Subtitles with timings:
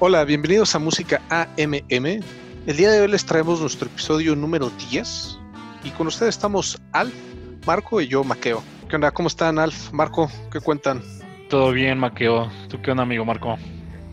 [0.00, 2.22] Hola, bienvenidos a Música AMM.
[2.68, 5.36] El día de hoy les traemos nuestro episodio número 10
[5.82, 7.12] y con ustedes estamos Alf,
[7.66, 8.62] Marco y yo, Maqueo.
[8.88, 9.10] ¿Qué onda?
[9.10, 9.92] ¿Cómo están, Alf?
[9.92, 11.02] Marco, ¿qué cuentan?
[11.48, 12.48] Todo bien, Maqueo.
[12.68, 13.58] ¿Tú qué onda, amigo Marco?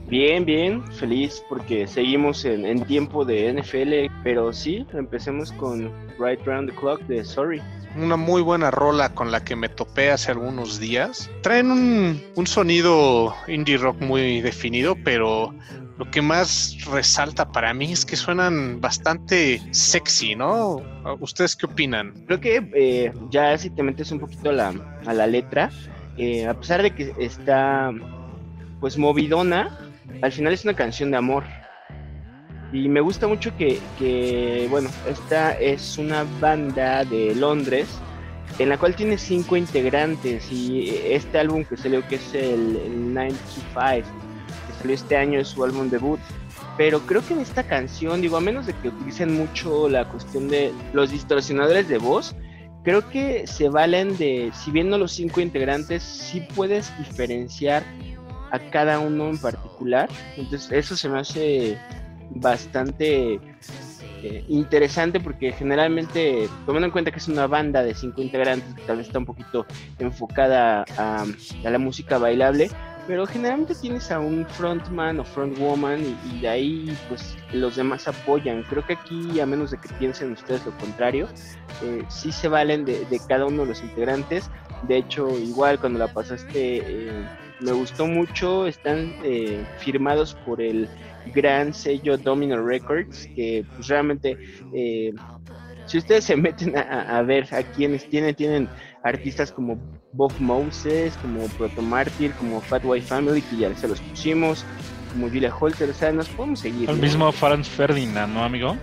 [0.07, 6.43] Bien, bien, feliz porque seguimos en, en tiempo de NFL, pero sí, empecemos con Right
[6.47, 7.61] Round the Clock de Sorry
[7.95, 11.29] una muy buena rola con la que me topé hace algunos días.
[11.41, 15.53] Traen un, un, sonido indie rock muy definido, pero
[15.97, 20.81] lo que más resalta para mí es que suenan bastante sexy, ¿no?
[21.19, 22.25] ¿Ustedes qué opinan?
[22.27, 24.73] Creo que eh, ya si te metes un poquito a la,
[25.05, 25.69] a la letra,
[26.17, 27.91] eh, a pesar de que está
[28.81, 29.79] pues movidona,
[30.21, 31.43] al final es una canción de amor.
[32.73, 37.87] Y me gusta mucho que, que, bueno, esta es una banda de Londres
[38.59, 43.13] en la cual tiene cinco integrantes y este álbum que salió que es el, el
[43.13, 44.19] 95
[44.93, 46.19] este año es su álbum debut
[46.77, 50.47] pero creo que en esta canción digo a menos de que utilicen mucho la cuestión
[50.47, 52.35] de los distorsionadores de voz
[52.83, 57.83] creo que se valen de si bien no los cinco integrantes sí puedes diferenciar
[58.51, 60.09] a cada uno en particular.
[60.37, 61.77] Entonces eso se me hace
[62.29, 63.39] bastante
[64.23, 68.81] eh, interesante porque generalmente, tomando en cuenta que es una banda de cinco integrantes que
[68.83, 69.65] tal vez está un poquito
[69.99, 71.25] enfocada a,
[71.63, 72.69] la música bailable,
[73.07, 78.63] pero generalmente tienes a un frontman o frontwoman y, de ahí pues los demás apoyan.
[78.63, 81.27] Creo que aquí, a menos de que piensen ustedes lo contrario,
[81.83, 84.49] eh, sí se valen de, cada uno de los integrantes.
[84.83, 87.25] De hecho, igual cuando la pasaste, eh,
[87.59, 90.89] me gustó mucho, están eh, firmados por el
[91.33, 94.37] gran sello Domino Records, que pues realmente,
[94.73, 95.13] eh,
[95.85, 98.69] si ustedes se meten a, ver a quienes tienen, tienen
[99.03, 99.79] artistas como
[100.15, 104.65] Bob Moses, como Proto Martyr, como Fat White Family, que ya se los pusimos,
[105.11, 106.89] como Julia Holter, o sea, nos podemos seguir.
[106.89, 108.77] El mismo Franz Ferdinand, ¿no, amigo?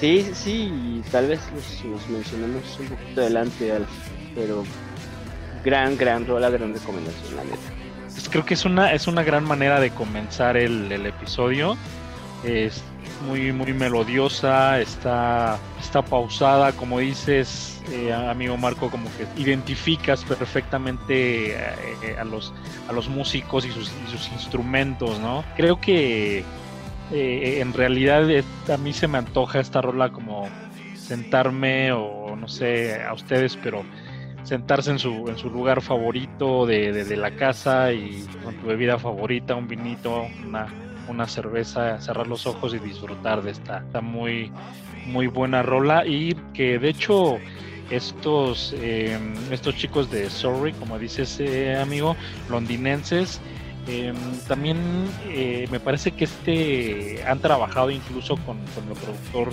[0.00, 3.72] Sí, sí, y tal vez los, mencionamos un poquito adelante,
[4.34, 4.64] pero
[5.64, 7.82] gran, gran rola, gran recomendación, la neta.
[8.12, 11.76] Pues creo que es una, es una gran manera de comenzar el, episodio.
[12.44, 12.82] Es
[13.26, 21.52] muy, muy melodiosa, está, está pausada, como dices, eh, amigo Marco, como que identificas perfectamente
[21.52, 22.52] eh, a, los,
[22.88, 25.44] a los músicos y sus, sus instrumentos, ¿no?
[25.56, 26.44] Creo que
[27.12, 28.28] eh, en realidad
[28.72, 30.48] a mí se me antoja esta rola como
[30.96, 33.84] sentarme o no sé a ustedes, pero
[34.44, 39.54] sentarse en su, en su lugar favorito de, la casa y con tu bebida favorita,
[39.54, 40.66] un vinito, una,
[41.08, 44.50] una cerveza, cerrar los ojos y disfrutar de esta, muy,
[45.06, 47.38] muy buena rola y que de hecho
[47.90, 52.16] estos, em, estos chicos de Sorry, como dices eh, amigo,
[52.48, 53.40] londinenses,
[53.86, 54.16] em,
[54.48, 54.78] también
[55.28, 59.52] eh, me parece que este han trabajado incluso con, el productor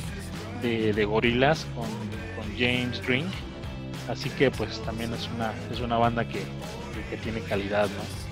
[0.62, 1.88] de, Gorilas, con,
[2.36, 3.28] con James Drink
[4.09, 6.42] Así que pues también es una, es una banda que,
[7.24, 8.28] tiene calidad, ¿no?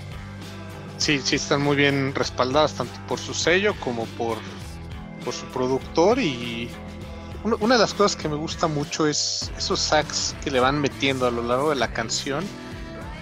[0.98, 4.38] Sí, sí están muy bien respaldadas tanto por su sello como por,
[5.24, 6.70] por su productor y
[7.44, 11.28] una de las cosas que me gusta mucho es esos sax que le van metiendo
[11.28, 12.44] a lo largo de la canción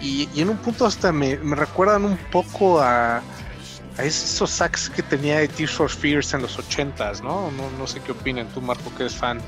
[0.01, 5.39] y, en un punto hasta me, recuerdan un poco a, a, esos sax que tenía
[5.39, 7.49] de Tears for Fears en los ochentas, ¿no?
[7.51, 7.87] ¿no?
[7.87, 9.39] Sé qué opinan tú, Marco, que eres fan.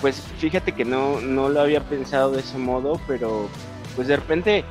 [0.00, 3.48] Pues fíjate que no, no lo había pensado de ese modo, pero
[3.96, 4.64] pues de repente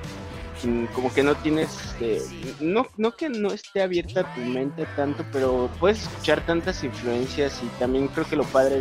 [0.94, 2.22] como que no tienes, eh,
[2.60, 7.68] no, no que no esté abierta tu mente tanto, pero puedes escuchar tantas influencias y
[7.80, 8.80] también creo que lo padre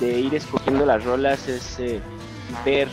[0.00, 2.00] de, ir escogiendo las rolas es eh,
[2.64, 2.88] ver,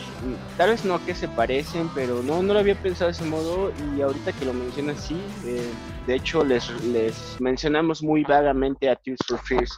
[0.56, 3.24] tal vez no a qué se parecen, pero no, no lo había pensado de ese
[3.24, 5.70] modo y ahorita que lo mencionas sí, eh,
[6.06, 9.76] de hecho les, les mencionamos muy vagamente a Tears for Fears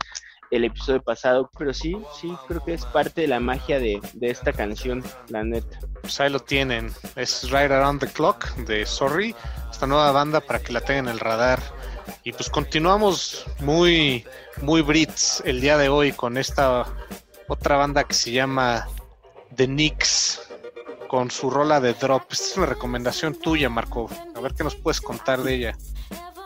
[0.50, 4.52] el episodio pasado, pero sí, sí, creo que es parte de la magia de, esta
[4.52, 5.78] canción, la neta.
[6.00, 9.34] Pues ahí lo tienen, es Right Around the Clock de Sorry,
[9.70, 11.60] esta nueva banda para que la tengan en el radar.
[12.22, 14.24] Y pues continuamos muy,
[14.62, 16.86] muy Brits el día de hoy con esta
[17.48, 18.86] otra banda que se llama
[19.54, 20.42] The Knicks
[21.08, 22.24] con su rola de Drop.
[22.30, 24.08] Esta es una recomendación tuya, Marco.
[24.34, 25.76] A ver qué nos puedes contar de ella.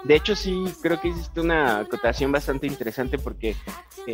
[0.05, 3.55] De hecho, sí, creo que hiciste una acotación bastante interesante porque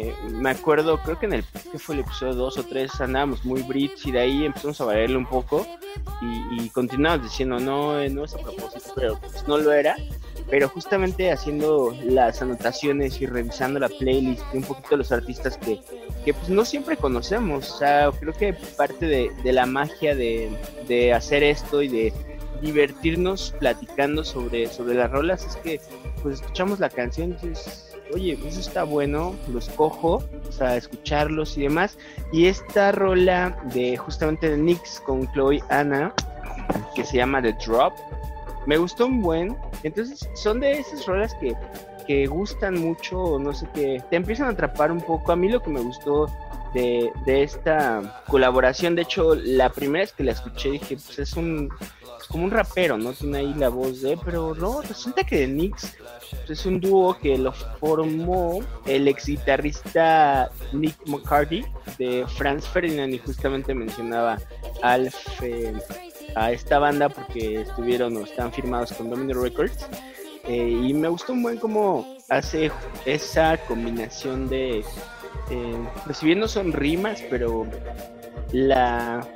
[0.00, 3.44] eh, me acuerdo, creo que en el que fue el episodio 2 o 3 andábamos
[3.44, 5.66] muy brits y de ahí empezamos a variarle un poco
[6.20, 9.96] y, y continuamos diciendo, no, eh, no es a propósito, pero pues no lo era.
[10.48, 15.80] Pero justamente haciendo las anotaciones y revisando la playlist de un poquito los artistas que,
[16.24, 17.72] que pues no siempre conocemos.
[17.72, 20.56] O sea, creo que parte de, de la magia de,
[20.86, 22.12] de hacer esto y de
[22.60, 25.80] divertirnos platicando sobre, sobre las rolas es que
[26.22, 31.62] pues escuchamos la canción y dices, oye, eso está bueno, los cojo, sea, escucharlos y
[31.62, 31.98] demás.
[32.32, 36.14] Y esta rola de justamente de Nix con Chloe Anna,
[36.94, 37.94] que se llama The Drop,
[38.66, 39.56] me gustó un buen.
[39.82, 41.54] Entonces, son de esas rolas que,
[42.06, 45.32] que gustan mucho, no sé qué, te empiezan a atrapar un poco.
[45.32, 46.26] A mí lo que me gustó
[46.74, 48.94] de, de, esta colaboración.
[48.96, 51.70] De hecho, la primera vez que la escuché dije, pues es un
[52.26, 53.12] como un rapero, ¿no?
[53.12, 55.96] Tiene ahí la voz de, pero no, resulta que Nix
[56.46, 61.64] pues, es un dúo que lo formó el ex guitarrista Nick McCarty
[61.98, 64.38] de Franz Ferdinand y justamente mencionaba
[64.82, 65.14] Alf
[66.34, 69.88] a esta banda porque estuvieron o están firmados con Domino Records.
[70.44, 72.70] Eh, y me gustó un buen cómo hace
[73.04, 74.84] esa combinación de
[75.50, 77.66] eh, son rimas, pero
[78.52, 79.26] la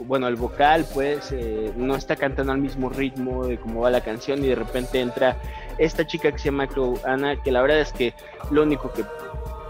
[0.00, 4.00] bueno, el vocal pues eh, no está cantando al mismo ritmo de cómo va la
[4.00, 5.36] canción y de repente entra
[5.78, 8.14] esta chica que se llama Chloe Ana, que la verdad es que
[8.50, 9.04] lo único que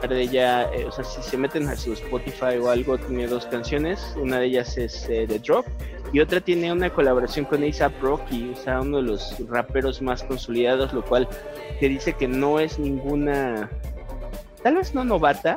[0.06, 3.46] de ella, eh, o sea, si se meten a su Spotify o algo, tiene dos
[3.46, 5.66] canciones, una de ellas es The Drop
[6.12, 10.22] y otra tiene una colaboración con A$AP Rocky, o sea, uno de los raperos más
[10.22, 11.28] consolidados, lo cual
[11.80, 13.68] te dice que no es ninguna
[14.62, 15.56] tal vez no novata,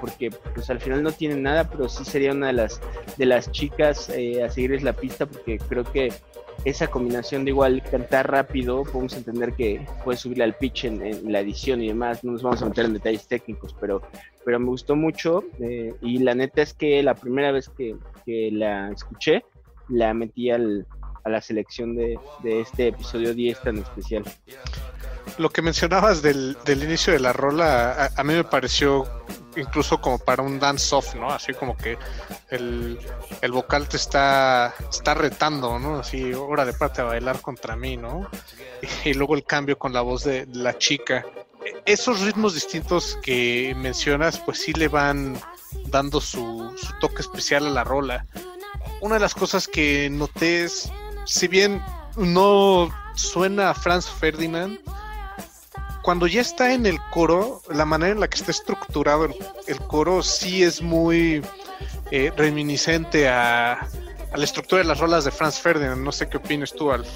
[0.00, 2.80] porque pues al final no tiene nada, pero sí sería una de las
[3.16, 6.12] de las chicas eh, a seguirles la pista, porque creo que
[6.64, 11.40] esa combinación de igual cantar rápido, podemos entender que puede subir al pitch en, la
[11.40, 14.02] edición y demás, no nos vamos a meter en detalles técnicos, pero,
[14.44, 17.96] pero me gustó mucho eh, y la neta es que la primera vez que,
[18.26, 19.44] que la escuché,
[19.88, 20.86] la metí al,
[21.24, 24.24] a la selección de, de este episodio 10 tan especial.
[25.38, 29.06] Lo que mencionabas del, del inicio de la rola, a, mí me pareció
[29.56, 31.30] incluso como para un dance-off, ¿no?
[31.30, 31.98] Así como que
[32.48, 32.98] el,
[33.40, 36.00] el, vocal te está, está retando, ¿no?
[36.00, 38.28] Así, hora de parte a bailar contra mí, ¿no?
[39.04, 41.24] Y, luego el cambio con la voz de la chica.
[41.84, 45.38] Esos ritmos distintos que mencionas, pues sí le van
[45.86, 48.26] dando su, su toque especial a la rola.
[49.00, 50.90] Una de las cosas que noté es,
[51.26, 51.82] si bien
[52.16, 54.78] no suena a Franz Ferdinand,
[56.02, 59.28] cuando ya está en el coro, la manera en la que está estructurado
[59.66, 61.42] el, coro sí es muy
[62.10, 63.86] eh, reminiscente a,
[64.34, 66.02] la estructura de las rolas de Franz Ferdinand.
[66.02, 67.08] No sé qué opinas tú, Alf.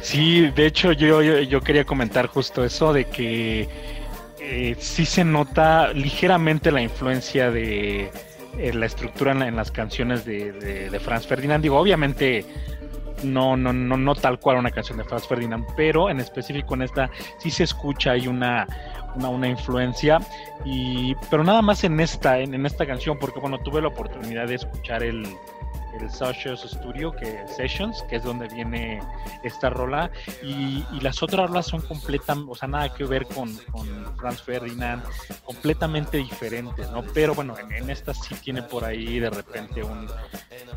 [0.00, 3.68] Sí, de hecho yo, yo, quería comentar justo eso de que
[4.38, 8.12] eh, sí se nota ligeramente la influencia de
[8.58, 11.62] eh, la estructura en, las canciones de Franz Ferdinand.
[11.62, 12.44] Digo, obviamente
[13.24, 16.82] no, no, no, no tal cual una canción de Franz Ferdinand, pero en específico en
[16.82, 18.66] esta sí se escucha hay una,
[19.14, 20.18] una, una influencia,
[20.64, 24.46] y, pero nada más en esta, en, en esta canción, porque bueno, tuve la oportunidad
[24.46, 25.26] de escuchar el,
[26.00, 29.00] el Socials Studio, que Sessions, que es donde viene
[29.42, 30.10] esta rola,
[30.42, 35.04] y, las otras rolas son completamente, o sea, nada que ver con, con Franz Ferdinand,
[35.44, 37.02] completamente diferentes, ¿no?
[37.14, 40.08] Pero bueno, en, esta sí tiene por ahí de repente un,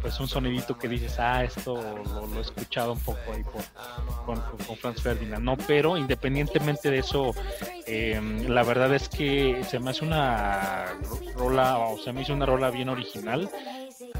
[0.01, 4.77] pues un sonidito que dices, ah, esto lo, he escuchado un poco ahí con, con,
[4.77, 5.57] Franz Ferdinand, ¿no?
[5.67, 7.33] Pero independientemente de eso,
[7.87, 10.85] em, la verdad es que se me hace una
[11.35, 13.49] rola, o se me hizo una rola bien original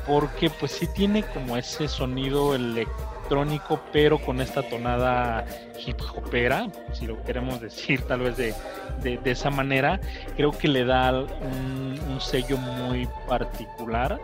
[0.06, 5.46] porque pues sí tiene como ese sonido electrónico, pero con esta tonada
[5.86, 8.54] hip hopera, si lo queremos decir tal vez de,
[9.02, 10.00] de, esa manera,
[10.36, 14.20] creo que le da un, sello muy particular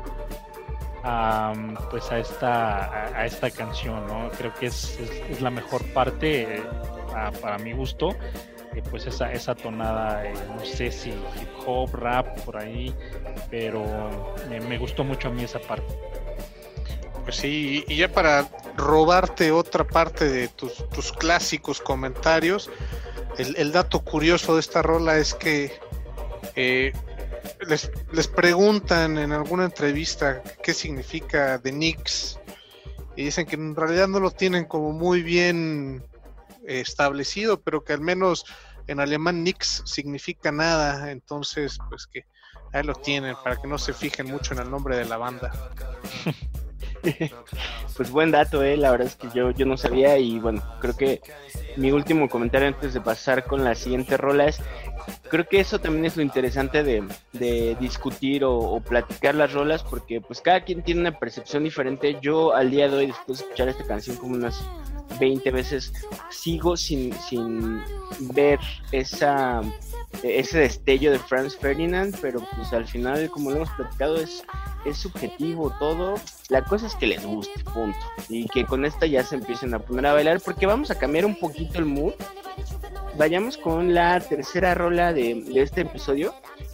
[1.03, 1.53] a,
[1.89, 4.29] pues a esta, a, esta canción, ¿no?
[4.37, 6.63] Creo que es, es, la mejor parte, eh,
[7.41, 8.15] para mi gusto,
[8.81, 12.93] pues esa, esa tonada, eh, no sé si hip hop, rap, por ahí,
[13.49, 15.93] pero me, gustó mucho a mí esa parte.
[17.23, 22.69] Pues sí, y ya para robarte otra parte de tus, clásicos comentarios,
[23.37, 25.71] el, dato curioso de esta rola es que
[26.55, 26.93] eh,
[27.67, 32.39] les, les, preguntan en alguna entrevista qué significa The Knicks
[33.15, 36.03] y dicen que en realidad no lo tienen como muy bien
[36.67, 38.45] establecido, pero que al menos
[38.87, 42.25] en alemán nix significa nada, entonces pues que
[42.73, 45.51] ahí lo tienen para que no se fijen mucho en el nombre de la banda.
[47.97, 50.95] pues buen dato, eh, la verdad es que yo, yo no sabía y bueno, creo
[50.95, 51.21] que
[51.77, 54.61] mi último comentario antes de pasar con la siguiente rola es
[55.29, 60.41] creo que eso también es lo interesante de, discutir o, platicar las rolas, porque pues
[60.41, 62.17] cada quien tiene una percepción diferente.
[62.21, 64.63] Yo al día de hoy, después de escuchar esta canción como unas
[65.19, 65.93] 20 veces,
[66.29, 67.81] sigo sin, sin
[68.33, 68.59] ver
[68.91, 69.61] esa
[70.23, 74.43] ese destello de Franz Ferdinand, pero pues al final, como lo hemos platicado, es,
[74.85, 76.15] es subjetivo todo.
[76.49, 77.99] La cosa es que les guste, punto.
[78.29, 81.25] Y que con esta ya se empiecen a poner a bailar, porque vamos a cambiar
[81.25, 82.13] un poquito el mood.
[83.17, 86.33] Vayamos con la tercera rola de, este episodio,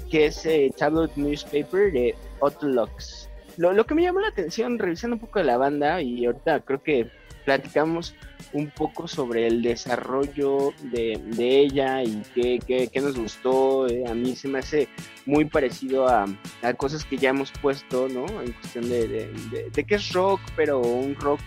[0.10, 3.30] que es eh, Tablet Newspaper de Otto Lux.
[3.58, 6.62] Lo, lo que me llamó la atención, revisando un poco de la banda, y ahorita
[6.62, 8.16] creo que platicamos
[8.54, 12.60] un poco sobre el desarrollo de, ella y qué,
[12.92, 13.88] qué, nos gustó.
[13.88, 14.88] Eh, a mí se me hace
[15.26, 16.26] muy parecido a,
[16.62, 18.26] a, cosas que ya hemos puesto, ¿no?
[18.42, 21.40] En cuestión de, de, de, que es rock, pero un rock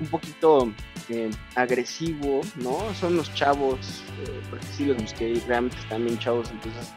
[0.00, 0.72] un poquito
[1.08, 2.94] eh, agresivo, ¿no?
[2.94, 6.92] Son los chavos, eh, porque sí los busqué realmente están bien chavos, entonces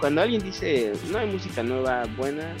[0.00, 2.56] cuando alguien dice no hay música nueva buena,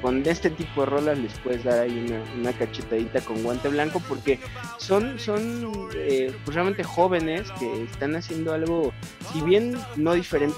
[0.00, 2.06] con este tipo de rolas les puedes dar ahí
[2.38, 4.38] una, cachetadita con guante blanco porque
[4.78, 8.92] son, son eh, pues realmente jóvenes que están haciendo algo,
[9.32, 10.56] si bien no diferente,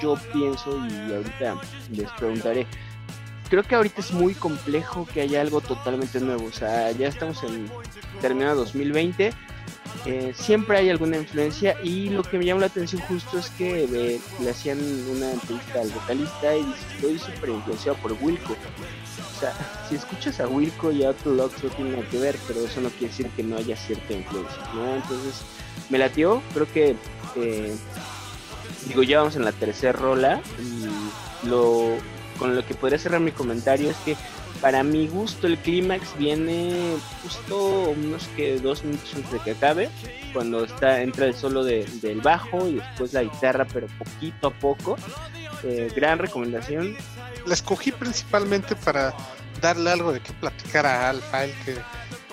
[0.00, 1.56] yo pienso y ahorita
[1.92, 2.66] les preguntaré,
[3.48, 7.42] creo que ahorita es muy complejo que haya algo totalmente nuevo, o sea, ya estamos
[7.44, 7.68] en
[8.20, 9.32] terminado 2020
[10.04, 14.20] eh, siempre hay alguna influencia y lo que me llama la atención justo es que
[14.40, 14.78] le hacían
[15.08, 19.52] una entrevista al vocalista y dice estoy súper influenciado por Wilco o sea
[19.88, 22.88] si escuchas a Wilco y a Otto no tiene nada que ver pero eso no
[22.90, 24.94] quiere decir que no haya cierta influencia ¿no?
[24.94, 25.42] entonces
[25.88, 26.96] me latió creo que
[27.36, 27.72] eh,
[28.88, 31.96] digo ya vamos en la tercera rola y lo
[32.38, 34.16] con lo que podría cerrar mi comentario es que
[34.62, 39.90] para mi gusto el clímax viene justo unos que dos minutos antes de que acabe,
[40.32, 44.50] cuando está entra el solo de, del bajo y después la guitarra, pero poquito a
[44.52, 44.96] poco.
[45.64, 46.96] Eh, gran recomendación.
[47.44, 49.12] La escogí principalmente para
[49.60, 51.76] darle algo de qué platicar a Alfa, el que,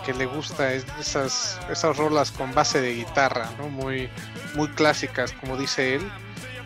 [0.06, 3.70] que le gusta esas, esas rolas con base de guitarra, ¿no?
[3.70, 4.08] muy,
[4.54, 6.12] muy clásicas, como dice él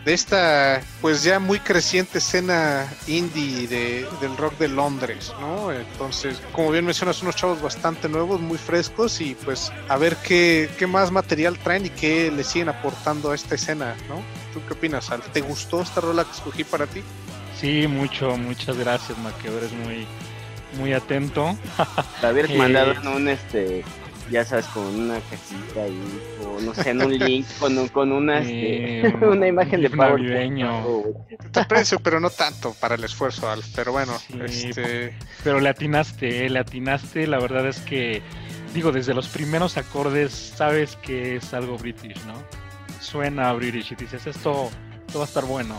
[0.04, 5.72] de esta pues ya muy creciente escena indie de, del rock de Londres, ¿no?
[5.72, 10.68] Entonces, como bien mencionas, unos chavos bastante nuevos, muy frescos y pues a ver qué,
[10.78, 14.16] qué más material traen y qué le siguen aportando a esta escena, ¿no?
[14.52, 15.22] ¿Tú qué opinas, Al?
[15.22, 17.02] ¿Te gustó esta rola que escogí para ti?
[17.58, 20.06] Sí, mucho, muchas gracias, Maqueo, eres muy,
[20.78, 21.56] muy atento.
[22.20, 23.84] Te habías mandado eh, un este
[24.30, 28.40] ya sabes, con una cajita ahí, o no sé, en un link, con, con una,
[28.40, 31.52] este, una imagen de PowerPoint.
[31.52, 33.66] Te aprecio, pero no tanto para el esfuerzo, Alf.
[33.74, 34.12] Pero bueno,
[34.44, 35.16] este...
[35.42, 36.50] pero le atinaste, ¿eh?
[36.50, 37.26] le atinaste.
[37.26, 38.22] La verdad es que,
[38.72, 42.34] digo, desde los primeros acordes sabes que es algo british, ¿no?
[43.00, 44.70] Suena british y dices, esto,
[45.06, 45.78] esto va a estar bueno.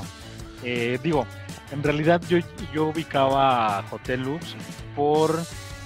[0.63, 1.25] Eh, digo,
[1.71, 2.37] en realidad yo,
[2.73, 4.55] yo ubicaba a Hotel Lux
[4.95, 5.39] por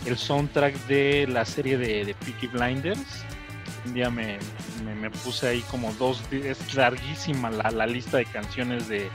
[0.05, 3.25] el soundtrack de la serie de, de Peaky Blinders.
[3.85, 4.37] Un día me,
[4.83, 9.09] me, puse ahí como dos, es larguísima la, la lista de canciones de,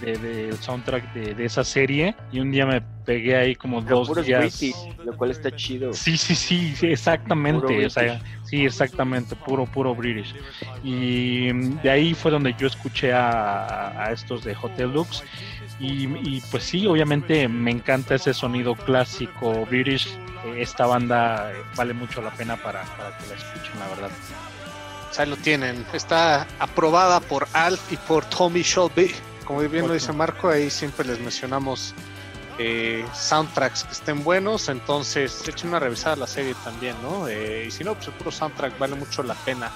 [0.00, 4.60] del soundtrack de, esa serie y un día me pegué ahí como dos días.
[5.04, 5.92] lo cual está chido.
[5.92, 7.86] Sí, sí, sí, exactamente.
[7.86, 10.34] O sea, sí, exactamente, puro, puro British.
[10.82, 11.52] Y
[11.82, 15.22] de ahí fue donde yo escuché a, a estos de Hotel Lux
[15.80, 20.16] y, pues sí, obviamente me encanta ese sonido clásico British.
[20.56, 24.10] Esta banda vale mucho la pena para, que la escuchen, la verdad.
[25.16, 25.84] Ahí lo tienen.
[25.92, 29.14] Está aprobada por Alf y por Tommy Shelby.
[29.44, 31.94] Como bien lo dice Marco, ahí siempre les mencionamos
[32.58, 34.68] eh, soundtracks que estén buenos.
[34.68, 37.28] Entonces, echen una revisada a la serie también, ¿no?
[37.28, 39.70] Eh, y si no, pues el puro soundtrack vale mucho la pena.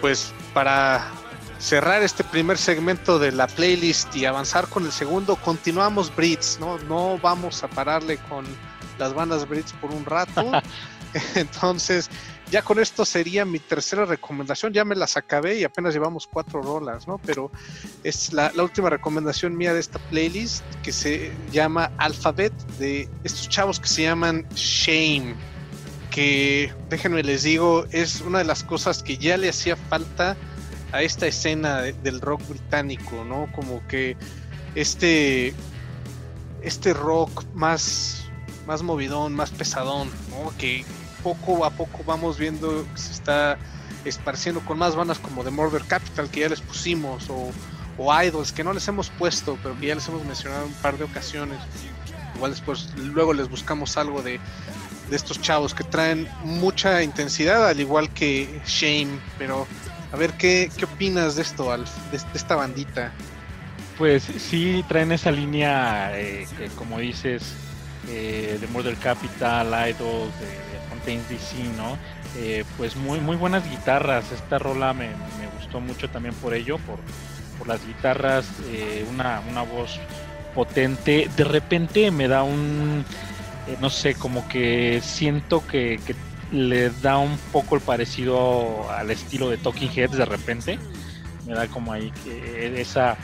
[0.00, 1.10] Pues para
[1.58, 6.78] cerrar este primer segmento de la playlist y avanzar con el segundo, continuamos Brits, ¿no?
[6.78, 8.44] No vamos a pararle con
[8.98, 10.52] las bandas Brits por un rato.
[11.34, 12.10] Entonces,
[12.50, 14.72] ya con esto sería mi tercera recomendación.
[14.72, 17.18] Ya me las acabé y apenas llevamos cuatro rolas, ¿no?
[17.18, 17.50] Pero
[18.04, 23.48] es la, la, última recomendación mía de esta playlist que se llama Alphabet, de estos
[23.48, 25.34] chavos que se llaman Shame.
[26.10, 30.36] Que déjenme les digo, es una de las cosas que ya le hacía falta
[30.92, 33.48] a esta escena del rock británico, ¿no?
[33.52, 34.16] Como que
[34.74, 35.54] este,
[36.62, 38.24] este rock más,
[38.66, 40.52] más movidón, más pesadón, ¿no?
[40.56, 40.84] Que
[41.22, 43.58] poco a poco vamos viendo que se está
[44.04, 47.50] esparciendo con más bandas como The Murder Capital que ya les pusimos o,
[47.98, 50.96] o Idols que no les hemos puesto pero que ya les hemos mencionado un par
[50.96, 51.58] de ocasiones
[52.36, 54.38] igual después luego les buscamos algo de,
[55.10, 59.66] de estos chavos que traen mucha intensidad al igual que Shame pero
[60.12, 61.90] a ver, ¿qué, qué opinas de esto, Alf?
[62.10, 63.12] De, esta bandita.
[63.96, 67.54] Pues sí, traen esa línea, eh, que, como dices,
[68.08, 71.96] eh, de Murder Capital, Idol, de, de DC, ¿no?
[72.36, 74.30] Eh, pues muy, muy buenas guitarras.
[74.32, 76.98] Esta rola me, me gustó mucho también por ello, por,
[77.58, 79.98] por las guitarras, eh, una, una voz
[80.54, 81.30] potente.
[81.36, 83.04] De repente me da un,
[83.66, 86.00] eh, no sé, como que siento que
[86.52, 90.78] le da un poco el parecido al estilo de Talking Heads de repente
[91.48, 92.12] me da como ahí
[92.76, 93.16] esa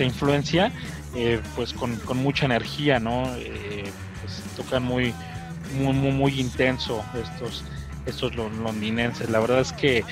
[0.00, 0.72] influencia,
[1.14, 3.24] eh, pues con, con, mucha energía, ¿no?
[3.36, 3.84] Eh,
[4.22, 5.14] pues tocan muy,
[5.78, 7.64] muy, muy, muy, intenso estos,
[8.06, 9.28] estos londinenses.
[9.28, 10.04] La verdad es que,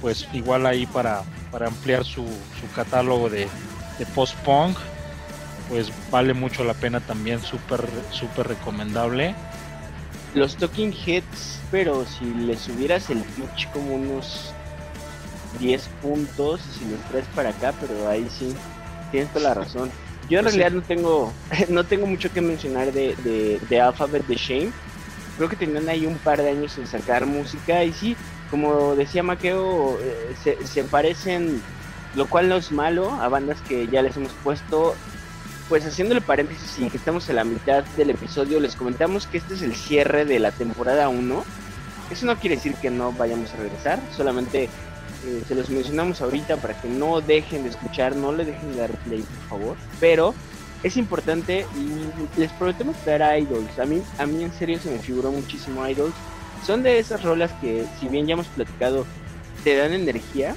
[0.00, 3.46] pues igual ahí para, para ampliar su, su catálogo de,
[3.98, 4.76] de post-punk,
[5.68, 9.36] pues vale mucho la pena también, súper, súper recomendable.
[10.34, 14.52] Los Talking Heads, pero si les subieras el pitch como unos
[15.58, 18.54] 10 puntos si los traes para acá, pero ahí sí,
[19.10, 19.90] tienes toda la razón.
[20.30, 20.76] Yo en pues realidad sí.
[20.76, 21.32] no tengo
[21.70, 24.70] no tengo mucho que mencionar de, de, de Alphabet de Shame.
[25.36, 28.16] Creo que tenían ahí un par de años en sacar música y sí,
[28.52, 31.60] como decía Maqueo, eh, se, se parecen,
[32.14, 34.94] lo cual no es malo, a bandas que ya les hemos puesto.
[35.68, 39.54] Pues haciéndole paréntesis y que estamos en la mitad del episodio, les comentamos que este
[39.54, 41.63] es el cierre de la temporada 1.
[42.14, 44.68] Eso no quiere decir que no vayamos a regresar, solamente
[45.26, 48.78] eh, se los mencionamos ahorita para que no dejen de escuchar, no le dejen de
[48.78, 49.76] dar play, por favor.
[49.98, 50.32] Pero
[50.84, 53.80] es importante y les prometemos traer Idols.
[53.80, 56.14] A mí, a mí en serio se me figuró muchísimo Idols.
[56.64, 59.06] Son de esas rolas que, si bien ya hemos platicado,
[59.64, 60.54] te dan energía.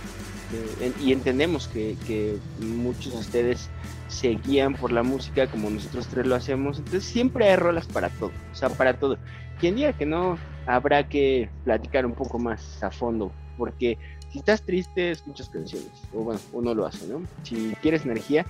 [0.79, 3.67] Eh, y entendemos que, que muchos de ustedes
[4.09, 6.77] se guían por la música como nosotros tres lo hacemos.
[6.77, 8.31] Entonces siempre hay rolas para todo.
[8.51, 9.17] O sea, para todo.
[9.59, 10.37] Quien diga que no,
[10.67, 13.31] habrá que platicar un poco más a fondo.
[13.57, 13.97] Porque
[14.29, 15.89] si estás triste, escuchas canciones.
[16.13, 17.24] O bueno, uno lo hace, ¿no?
[17.43, 18.45] Si quieres energía,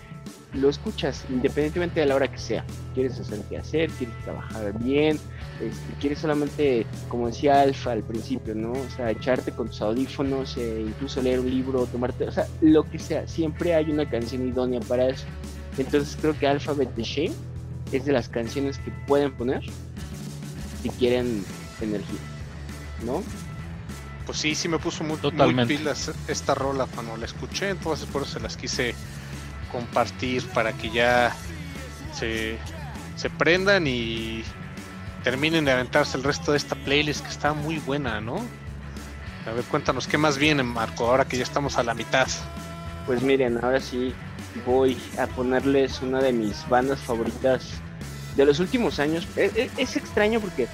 [0.54, 2.66] lo escuchas independientemente de la hora que sea.
[2.94, 5.18] Quieres hacer qué hacer, quieres trabajar bien,
[5.62, 8.74] este, quieres solamente, como decía Alfa al principio, ¿no?
[8.74, 12.84] O sea, echarte con tus audífonos, eh, incluso leer un libro, tomarte, o sea, lo
[12.84, 13.28] que sea.
[13.28, 15.26] Siempre hay una canción idónea para eso.
[15.78, 17.36] Entonces creo que Alphabet de Shame
[17.92, 19.64] es de las canciones que pueden poner
[20.82, 21.44] si quieren
[21.82, 22.20] energía,
[23.06, 23.24] ¿no?
[24.28, 28.24] pues sí, sí me puso muy, muy, pilas esta rola cuando la escuché, entonces por
[28.24, 28.94] eso se las quise
[29.72, 31.34] compartir para que ya
[32.14, 32.58] se,
[33.16, 34.44] se prendan y
[35.24, 38.42] terminen de aventarse el resto de esta playlist que está muy buena, ¿no?
[39.48, 42.28] A ver, cuéntanos qué más viene, Marco, ahora que ya estamos a la mitad.
[43.06, 44.14] Pues miren, ahora sí
[44.66, 47.76] voy a ponerles una de mis bandas favoritas
[48.36, 49.26] de los últimos años.
[49.38, 50.68] Es, es extraño porque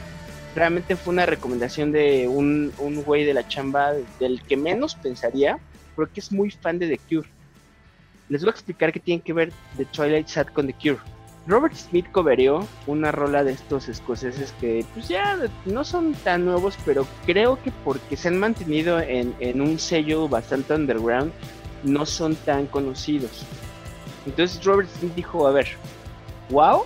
[0.55, 5.59] realmente fue una recomendación de un, un güey de la chamba del que menos pensaría,
[5.95, 7.29] porque es muy fan de The Cure.
[8.29, 10.99] Les voy a explicar qué tiene que ver The Twilight Sad con The Cure.
[11.45, 16.77] Robert Smith cobereó una rola de estos escoceses que pues ya no son tan nuevos,
[16.85, 21.33] pero creo que porque se han mantenido en, en un sello bastante underground,
[21.83, 23.45] no son tan conocidos.
[24.25, 25.67] Entonces Robert Smith dijo, a ver,
[26.49, 26.85] wow,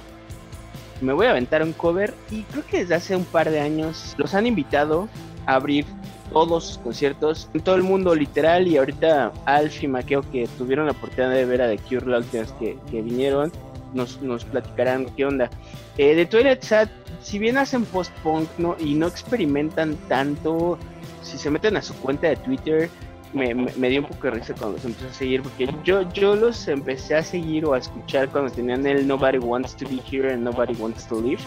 [1.02, 4.16] me voy a aventar un cover y creo que desde hace un par de años
[4.18, 5.08] los han invitado
[5.46, 5.86] a abrir
[6.32, 10.86] todos sus conciertos en todo el mundo literal y ahorita Alf y Maqueo que tuvieron
[10.86, 13.52] la oportunidad de ver a The Cure la que, que vinieron
[13.94, 15.50] nos, nos, platicarán qué onda.
[15.98, 16.90] Eh, de Toilet Sad,
[17.22, 18.76] si bien hacen post-punk ¿no?
[18.80, 20.78] y no experimentan tanto,
[21.24, 22.90] si se meten a su cuenta de Twitter,
[23.34, 26.12] me, me, me, dio un poco de risa cuando los empecé a seguir, porque yo,
[26.14, 30.02] yo los empecé a seguir o a escuchar cuando tenían el Nobody Wants to Be
[30.10, 31.42] Here and Nobody Wants to Live.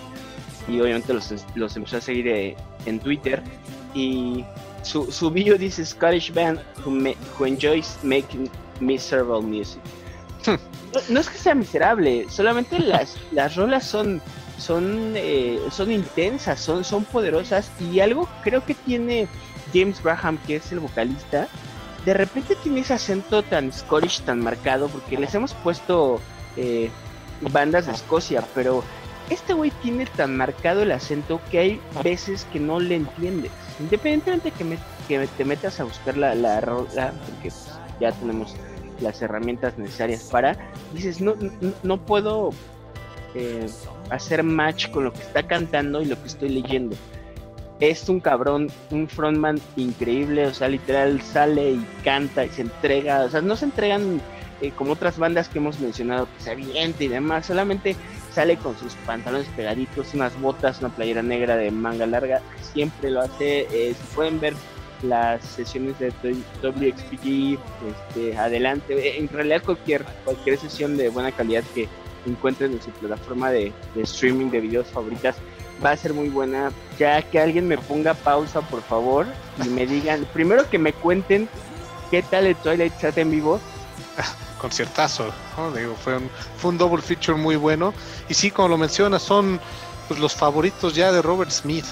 [0.68, 3.42] Y obviamente los, los empecé a seguir eh, en Twitter.
[3.94, 4.44] Y
[4.82, 8.48] su, su video dice Scottish band who, me, who enjoys making
[8.80, 9.80] miserable music.
[10.46, 10.56] no,
[11.08, 14.22] no, es que sea miserable, solamente las, las rolas son,
[14.58, 17.70] son, eh, son intensas, son, son poderosas.
[17.80, 19.28] Y algo creo que tiene
[19.72, 21.48] James Graham, que es el vocalista,
[22.04, 26.20] de repente tiene ese acento tan Scottish, tan marcado, porque les hemos puesto
[26.56, 26.90] eh,
[27.52, 28.82] bandas de Escocia, pero
[29.28, 33.52] este güey tiene tan marcado el acento que hay veces que no le entiendes.
[33.78, 38.54] Independientemente que, me, que te metas a buscar la, la rola, porque pues, ya tenemos
[39.00, 40.56] las herramientas necesarias para,
[40.92, 42.50] dices, no, no, no puedo
[43.34, 43.66] eh,
[44.10, 46.96] hacer match con lo que está cantando y lo que estoy leyendo
[47.80, 53.24] es un cabrón, un frontman increíble, o sea, literal sale y canta y se entrega,
[53.24, 54.20] o sea, no se entregan
[54.60, 57.96] eh, como otras bandas que hemos mencionado, que se avienta y demás, solamente
[58.32, 63.22] sale con sus pantalones pegaditos, unas botas, una playera negra de manga larga, siempre lo
[63.22, 64.54] hace, eh, si pueden ver
[65.02, 66.12] las sesiones de
[66.62, 71.88] WXPG, este, adelante, en realidad cualquier, cualquier sesión de buena calidad que
[72.26, 75.36] encuentren en su plataforma de streaming de videos favoritas
[75.84, 76.70] va a ser muy buena.
[76.98, 79.26] Ya que alguien me ponga pausa, por favor,
[79.64, 81.48] y me digan, primero que me cuenten
[82.10, 83.60] qué tal el Twilight Chat en vivo.
[84.60, 85.72] Conciertazo, ¿no?
[85.72, 87.94] Digo, fue, un, fue un double feature muy bueno.
[88.28, 89.58] Y sí, como lo mencionas, son
[90.08, 91.86] pues, los favoritos ya de Robert Smith.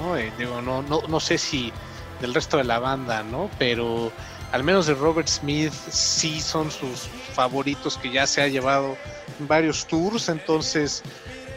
[0.00, 0.16] ¿no?
[0.16, 1.72] Eh, digo, no, no, no sé si
[2.20, 3.50] del resto de la banda, ¿no?
[3.58, 4.10] Pero
[4.52, 8.96] al menos de Robert Smith sí son sus favoritos que ya se ha llevado
[9.38, 10.28] en varios tours.
[10.28, 11.02] Entonces,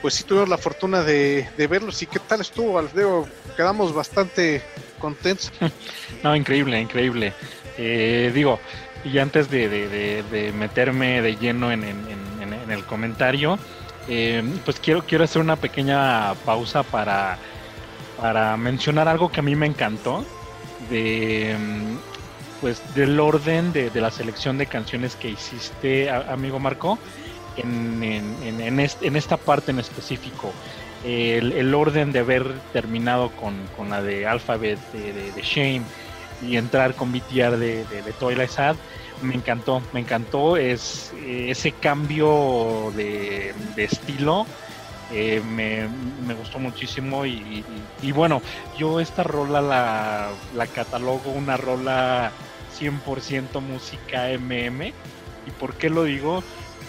[0.01, 2.01] pues sí tuvimos la fortuna de, verlos.
[2.01, 3.27] ¿Y qué tal estuvo, Alfredo?
[3.55, 4.61] Quedamos bastante
[4.99, 5.51] contentos.
[6.23, 7.33] no, increíble, increíble.
[7.77, 8.59] Eh, digo,
[9.03, 11.83] y antes de, meterme de lleno en,
[12.69, 13.57] el comentario,
[14.09, 17.37] eh, pues quiero, quiero hacer una pequeña pausa para,
[18.19, 20.25] para mencionar algo que a mí me encantó
[20.89, 21.55] de
[22.61, 26.97] pues del orden de, la selección de canciones que hiciste, amigo Marco
[27.57, 30.51] en, en, en, esta parte en específico.
[31.03, 35.83] El, orden de haber terminado con, la de Alphabet de, de, Shame
[36.41, 38.75] y entrar con BTR de, de, Twilight Sad,
[39.21, 44.45] me encantó, me encantó es, ese cambio de, estilo.
[45.13, 45.87] Eh, me,
[46.33, 47.63] gustó muchísimo y,
[48.01, 48.41] y, bueno,
[48.77, 52.31] yo esta rola la, la catalogo una rola
[52.77, 54.87] 100% música MM.
[55.47, 56.43] ¿Y por qué lo digo?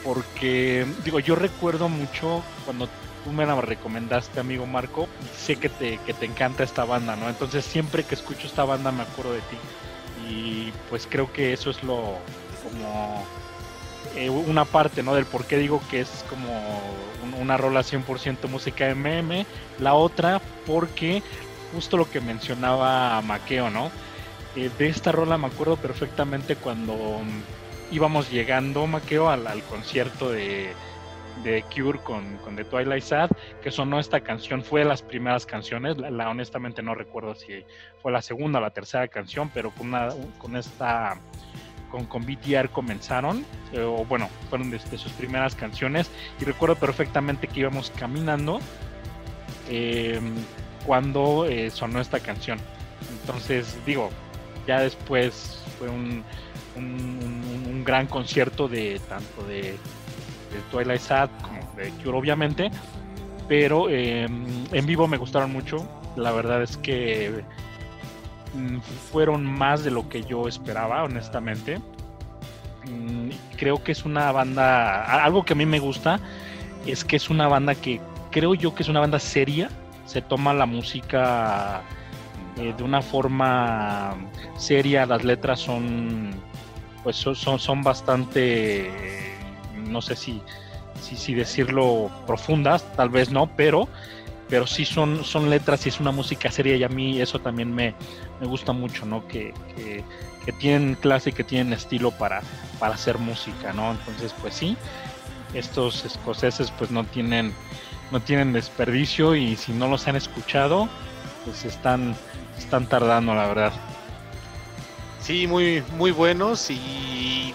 [0.08, 2.88] Porque, digo, yo recuerdo mucho cuando
[3.24, 7.28] tú me la recomendaste, amigo Marco, sé que te, que te encanta esta banda, ¿no?
[7.28, 9.58] Entonces siempre que escucho esta banda me acuerdo de ti.
[10.30, 12.16] Y pues creo que eso es lo,
[12.64, 13.22] como,
[14.16, 15.14] eh, una parte, ¿no?
[15.14, 16.58] Del por qué digo que es como
[17.38, 19.44] una rola 100% música MM.
[19.78, 21.22] La otra, porque
[21.74, 23.90] justo lo que mencionaba Maqueo, ¿no?
[24.56, 27.20] Eh, de esta rola me acuerdo perfectamente cuando
[27.90, 30.72] íbamos llegando, Maqueo, al, concierto de,
[31.42, 33.30] de Cure con, con, The Twilight Sad,
[33.62, 37.64] que sonó esta canción, fue de las primeras canciones, la, honestamente no recuerdo si
[38.02, 41.18] fue la segunda o la tercera canción, pero con, una, con esta,
[41.90, 47.48] con, con BTR comenzaron, eh, o bueno, fueron de, sus primeras canciones, y recuerdo perfectamente
[47.48, 48.60] que íbamos caminando
[49.68, 50.34] em,
[50.86, 52.58] cuando eh, sonó esta canción.
[53.20, 54.10] Entonces, digo,
[54.66, 56.24] ya después fue un,
[57.88, 59.76] gran concierto de tanto de,
[60.70, 62.70] Twilight Sad como de Cure, obviamente.
[63.48, 65.88] Pero em, en vivo me gustaron mucho.
[66.14, 67.42] La verdad es que
[68.54, 68.78] mm,
[69.10, 71.78] fueron más de lo que yo esperaba, honestamente.
[72.84, 75.24] Mm, creo que es una banda.
[75.24, 76.20] Algo que a mí me gusta
[76.86, 79.70] es que es una banda que creo yo que es una banda seria.
[80.04, 81.82] Se toma la música
[82.58, 84.14] eh, de una forma
[84.58, 85.06] seria.
[85.06, 86.47] Las letras son
[87.02, 88.90] pues son, son, bastante,
[89.76, 90.42] no sé si,
[91.00, 93.88] si, decirlo profundas, tal vez no, pero,
[94.48, 97.74] pero sí son, son letras y es una música seria y a mí eso también
[97.74, 97.94] me,
[98.40, 99.26] gusta mucho, ¿no?
[99.26, 100.04] Que, que,
[100.60, 102.40] tienen clase y que tienen estilo para,
[102.78, 103.90] para hacer música, ¿no?
[103.90, 104.78] Entonces, pues sí,
[105.52, 107.52] estos escoceses pues no tienen,
[108.10, 110.88] no tienen desperdicio y si no los han escuchado,
[111.44, 112.16] pues están,
[112.56, 113.72] están tardando, la verdad.
[115.20, 117.52] Sí, muy, muy buenos y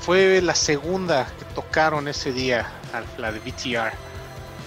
[0.00, 2.70] fue la segunda que tocaron ese día,
[3.18, 3.92] la de BTR.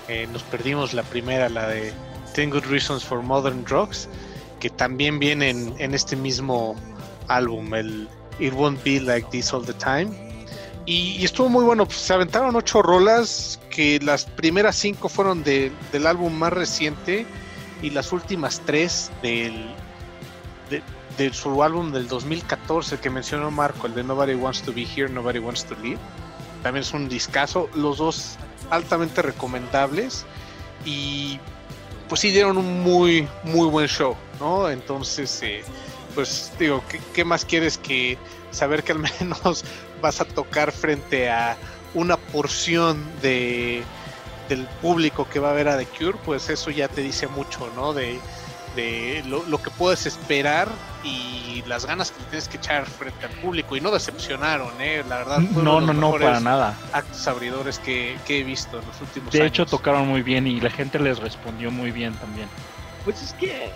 [0.07, 1.93] Eh, nos perdimos la primera, la de
[2.33, 4.09] Ten Good Reasons for Modern Drugs,
[4.59, 6.75] que también viene en, este mismo
[7.27, 10.09] álbum, el It Won't Be Like This All the Time.
[10.85, 16.07] Y, estuvo muy bueno, pues, se aventaron ocho rolas, que las primeras cinco fueron del
[16.07, 17.25] álbum más reciente
[17.81, 19.73] y las últimas tres del,
[20.69, 20.81] de
[21.33, 25.39] su álbum del 2014 que mencionó Marco, el de Nobody Wants to Be Here, Nobody
[25.39, 25.99] Wants to Leave.
[26.63, 28.37] También es un discazo, los dos
[28.69, 30.25] altamente recomendables
[30.85, 31.39] y
[32.07, 34.69] pues sí dieron un muy, muy buen show, ¿no?
[34.69, 35.61] Entonces, eh,
[36.15, 36.81] pues digo,
[37.13, 38.17] ¿qué, más quieres que
[38.51, 39.65] saber que al menos
[40.01, 41.57] vas a tocar frente a
[41.93, 43.83] una porción de
[44.47, 46.17] del público que va a ver a The Cure?
[46.25, 47.93] Pues eso ya te dice mucho, ¿no?
[47.93, 48.19] De,
[48.75, 50.69] de lo, que puedes esperar
[51.03, 55.03] y las ganas que tienes que echar frente al público y no decepcionaron, ¿eh?
[55.07, 55.39] la verdad.
[55.39, 56.77] No, no, no, para nada.
[56.93, 59.43] Actos abridores que, he visto en los últimos de años.
[59.43, 62.47] De hecho, tocaron muy bien y la gente les respondió muy bien también.
[63.03, 63.69] Pues es que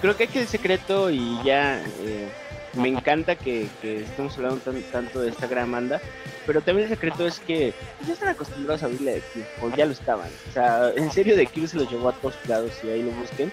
[0.00, 2.28] creo que hay que el secreto y ya eh,
[2.74, 6.00] me encanta que, estemos hablando tanto de esta gran banda,
[6.46, 7.74] pero también el secreto es que
[8.06, 9.22] ya están acostumbrados a oírle de
[9.60, 10.28] o ya lo estaban.
[10.48, 13.10] O sea, en serio, de Q se los llevó a todos lados y ahí lo
[13.12, 13.52] busquen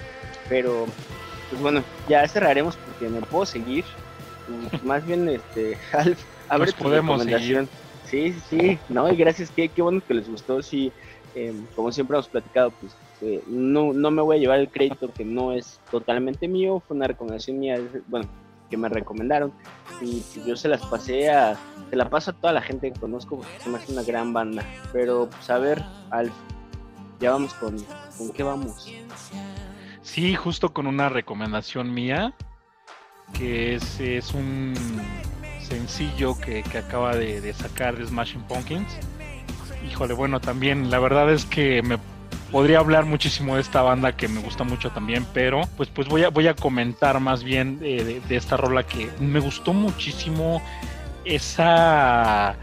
[0.49, 0.85] pero
[1.49, 3.85] pues bueno, ya cerraremos porque me puedo seguir.
[4.83, 7.69] Más bien, este, Alf, abre tu podemos recomendación.
[8.05, 10.63] Sí, sí, sí, no, y gracias, qué, qué bueno que les gustó.
[10.63, 10.91] Sí,
[11.35, 15.13] eh, como siempre hemos platicado, pues eh, no, no me voy a llevar el crédito
[15.13, 18.27] que no es totalmente mío, fue una recomendación mía, bueno,
[18.69, 19.51] que me recomendaron
[20.01, 21.57] y yo se las pasé a,
[21.89, 24.33] se la paso a toda la gente que conozco porque se me hace una gran
[24.33, 24.63] banda.
[24.91, 26.33] Pero pues a ver, Alf,
[27.19, 27.77] ya vamos con,
[28.17, 28.88] ¿con qué vamos?
[30.12, 32.34] Sí, justo con una recomendación mía,
[33.32, 34.74] que es, es un
[35.62, 38.91] sencillo que, que acaba de, sacar de Smashing Pumpkins.
[39.88, 42.00] Híjole, bueno, también la verdad es que me
[42.52, 46.24] podría hablar muchísimo de esta banda que me gusta mucho también, pero pues pues voy
[46.24, 50.60] a voy a comentar más bien de esta rola que me gustó muchísimo
[51.24, 52.58] esa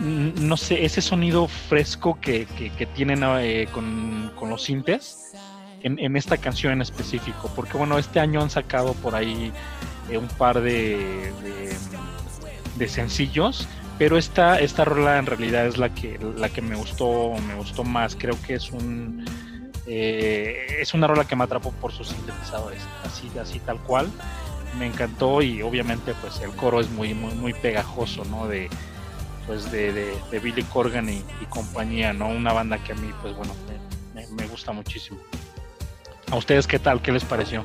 [0.00, 5.29] no sé, ese sonido fresco que, que, que tienen eh, con, con, los sintes
[5.82, 9.52] en, esta canción en específico, porque bueno, este año han sacado por ahí
[10.10, 11.32] eh, un par de,
[12.76, 17.34] de, sencillos, pero esta, esta rola en realidad es la que, la que me gustó,
[17.46, 19.24] me gustó más, creo que es un
[19.86, 24.08] eh, es una rola que me atrapó por sus sintetizadores, así, así tal cual,
[24.78, 28.46] me encantó y obviamente pues el coro es muy, muy, pegajoso, ¿no?
[28.46, 28.68] De,
[29.46, 32.28] pues de, de, de Billy Corgan y, compañía, ¿no?
[32.28, 33.52] Una banda que a mí, pues bueno,
[34.14, 35.18] me, gusta muchísimo.
[36.30, 37.02] ¿A ustedes qué tal?
[37.02, 37.64] ¿Qué les pareció?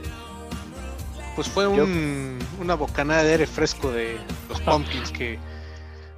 [1.35, 4.17] Pues fue un, una bocanada de aire fresco de
[4.49, 5.37] los Pumpkins que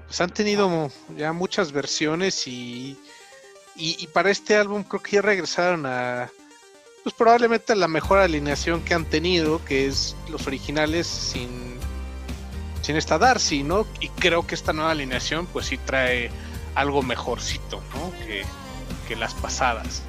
[0.05, 2.97] pues han tenido ya muchas versiones y,
[3.75, 6.29] y, y, para este álbum creo que ya regresaron a
[7.03, 11.77] pues probablemente a la mejor alineación que han tenido, que es los originales sin
[12.81, 13.85] sin esta Darcy, ¿no?
[13.99, 16.31] Y creo que esta nueva alineación pues sí trae
[16.75, 18.11] algo mejorcito, ¿no?
[18.25, 18.43] Que,
[19.09, 20.03] que las pasadas.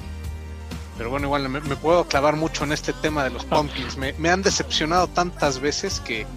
[0.99, 3.95] Pero bueno, igual me, me, puedo clavar mucho en este tema de los Pumpkins.
[3.95, 6.27] Me, me han decepcionado tantas veces que,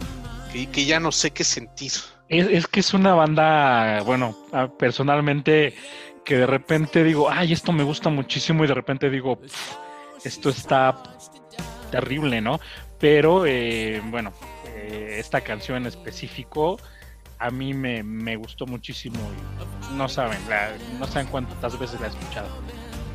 [0.52, 1.90] que, que, ya no sé qué sentir.
[2.28, 4.36] Es, es que es una banda, bueno,
[4.78, 5.74] personalmente
[6.24, 9.40] que de repente digo, ay, esto me gusta muchísimo y de repente digo,
[10.22, 11.02] esto está
[11.90, 12.60] terrible, ¿no?
[13.00, 14.32] Pero eh, bueno,
[14.68, 16.78] eh, esta canción en específico
[17.40, 19.18] a mí me, me gustó muchísimo
[19.90, 20.70] y no saben, la,
[21.00, 22.48] no saben cuántas veces la he escuchado.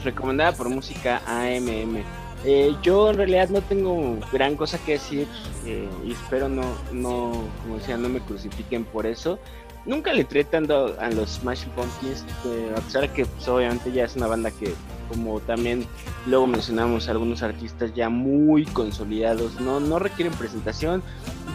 [0.08, 1.98] Recomendada por música AMM.
[2.46, 5.28] Eh, yo en realidad no tengo gran cosa que decir
[5.66, 9.38] eh, y espero no, no, como decía, no me crucifiquen por eso.
[9.86, 13.92] Nunca le entré tanto a los Smashing Pumpkins, eh, a pesar de que pues, obviamente
[13.92, 14.74] ya es una banda que,
[15.10, 15.86] como también
[16.26, 21.04] luego mencionamos, algunos artistas ya muy consolidados, no, no requieren presentación.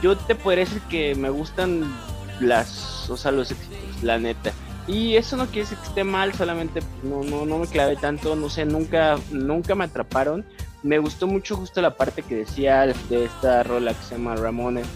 [0.02, 1.90] Yo te podría decir que me gustan
[2.38, 4.52] las, o sea, los éxitos, la neta.
[4.87, 8.35] Y eso no quiere decir que esté mal, solamente no, no, no me clavé tanto,
[8.35, 10.45] no sé, nunca, nunca me atraparon.
[10.83, 14.87] Me gustó mucho justo la parte que decía de esta rola que se llama Ramones,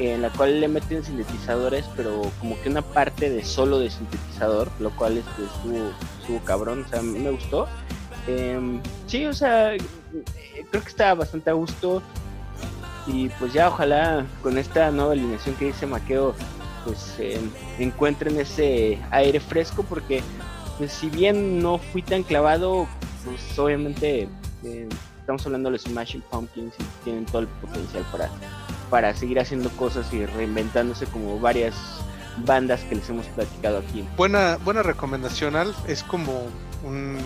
[0.00, 4.68] en la cual le meten sintetizadores, pero como que una parte de solo de sintetizador,
[4.80, 7.68] lo cual este, estuvo, estuvo cabrón, o sea, a mí me gustó.
[8.26, 9.76] Eh, sí, o sea,
[10.70, 12.02] creo que está bastante a gusto.
[13.06, 16.34] Y pues ya, ojalá con esta nueva alineación que dice Maqueo,
[16.84, 17.40] pues eh,
[17.78, 20.22] encuentren ese aire fresco, porque
[20.78, 22.88] pues, si bien no fui tan clavado,
[23.24, 24.28] pues obviamente
[24.64, 24.88] eh,
[25.20, 28.30] estamos hablando de los Smashing Pumpkins y tienen todo el potencial para
[28.90, 31.74] para seguir haciendo cosas y reinventándose como varias
[32.44, 34.06] bandas que les hemos platicado aquí.
[34.16, 35.76] Buena, buena recomendación, Alf.
[35.88, 36.46] Es como
[36.84, 37.18] un,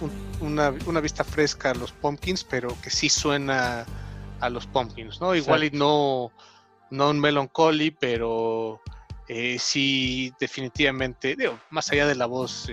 [0.00, 0.10] un,
[0.40, 3.86] una, una, vista fresca a los Pumpkins, pero que sí suena
[4.40, 5.34] a los Pumpkins, ¿no?
[5.34, 6.32] Igual y no,
[6.90, 8.80] no un Melancholy, pero
[9.28, 12.68] eh, sí definitivamente, digo, más allá de la voz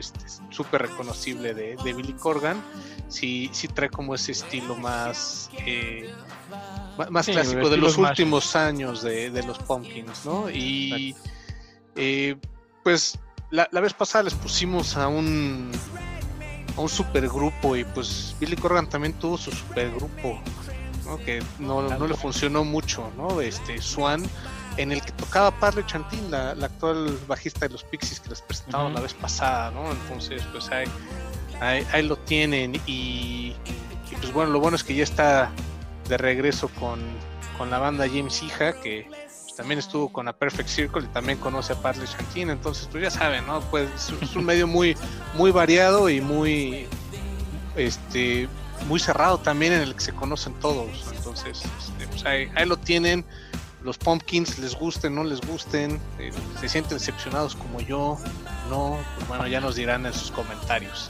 [0.49, 2.63] súper este, reconocible de, de, Billy Corgan,
[3.09, 5.51] sí, sí trae como ese estilo más...
[5.65, 6.11] Eh,
[7.11, 10.49] más sí, clásico de los últimos años de, de, los Pumpkins, ¿no?
[10.49, 11.15] Y
[11.95, 12.35] eh,
[12.83, 13.19] pues
[13.51, 15.71] la, la, vez pasada les pusimos a un
[16.75, 20.39] a un supergrupo y pues Billy Corgan también tuvo su supergrupo,
[21.07, 21.17] ¿no?
[21.17, 23.41] Que no, no, le funcionó mucho, ¿no?
[23.41, 24.23] Este Swan,
[24.77, 28.41] en el que tocaba Parle Chantin, la, la, actual bajista de los Pixies que les
[28.41, 28.95] presentaron uh -huh.
[28.95, 29.91] la vez pasada, ¿no?
[29.91, 30.85] Entonces, pues ahí,
[31.61, 33.55] ahí, ahí lo tienen y,
[34.11, 35.51] y pues bueno, lo bueno es que ya está
[36.07, 36.99] de regreso con,
[37.57, 41.37] con la banda James Hija, que pues, también estuvo con la Perfect Circle y también
[41.39, 43.61] conoce a Parley Shantin, entonces pues ya saben, ¿no?
[43.61, 43.89] Pues
[44.21, 44.95] es un medio muy,
[45.33, 46.87] muy variado y muy
[47.75, 48.47] este
[48.85, 50.89] muy cerrado también en el que se conocen todos.
[51.15, 53.25] Entonces, este, pues ahí, ahí, lo tienen.
[53.83, 58.17] Los Pumpkins les gusten, no les gusten, eh, se sienten decepcionados como yo,
[58.69, 61.07] no, pues bueno, ya nos dirán en sus comentarios.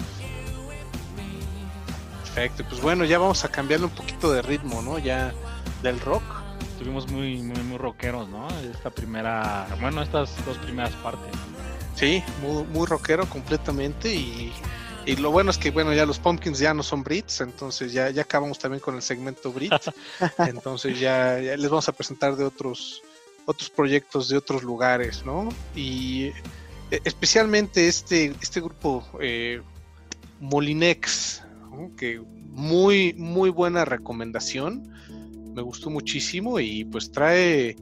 [2.21, 4.99] Perfecto, pues bueno, ya vamos a cambiarle un poquito de ritmo, ¿no?
[4.99, 5.33] Ya
[5.81, 6.23] del rock.
[6.73, 8.47] Estuvimos muy, muy, muy rockeros, ¿no?
[8.71, 11.31] Esta primera, bueno, estas dos primeras partes.
[11.95, 14.53] Sí, muy, muy rockero completamente y,
[15.07, 18.09] y lo bueno es que bueno ya los Pumpkins ya no son Brits, entonces ya,
[18.09, 19.71] ya acabamos también con el segmento Brit,
[20.39, 23.01] entonces ya, ya les vamos a presentar de otros
[23.45, 25.47] otros proyectos de otros lugares, ¿no?
[25.73, 26.33] Y
[26.91, 29.61] eh, especialmente este, este grupo eh,
[30.41, 31.95] Molinex, ¿no?
[31.95, 34.93] que muy, muy buena recomendación,
[35.55, 37.77] me gustó muchísimo y pues trae,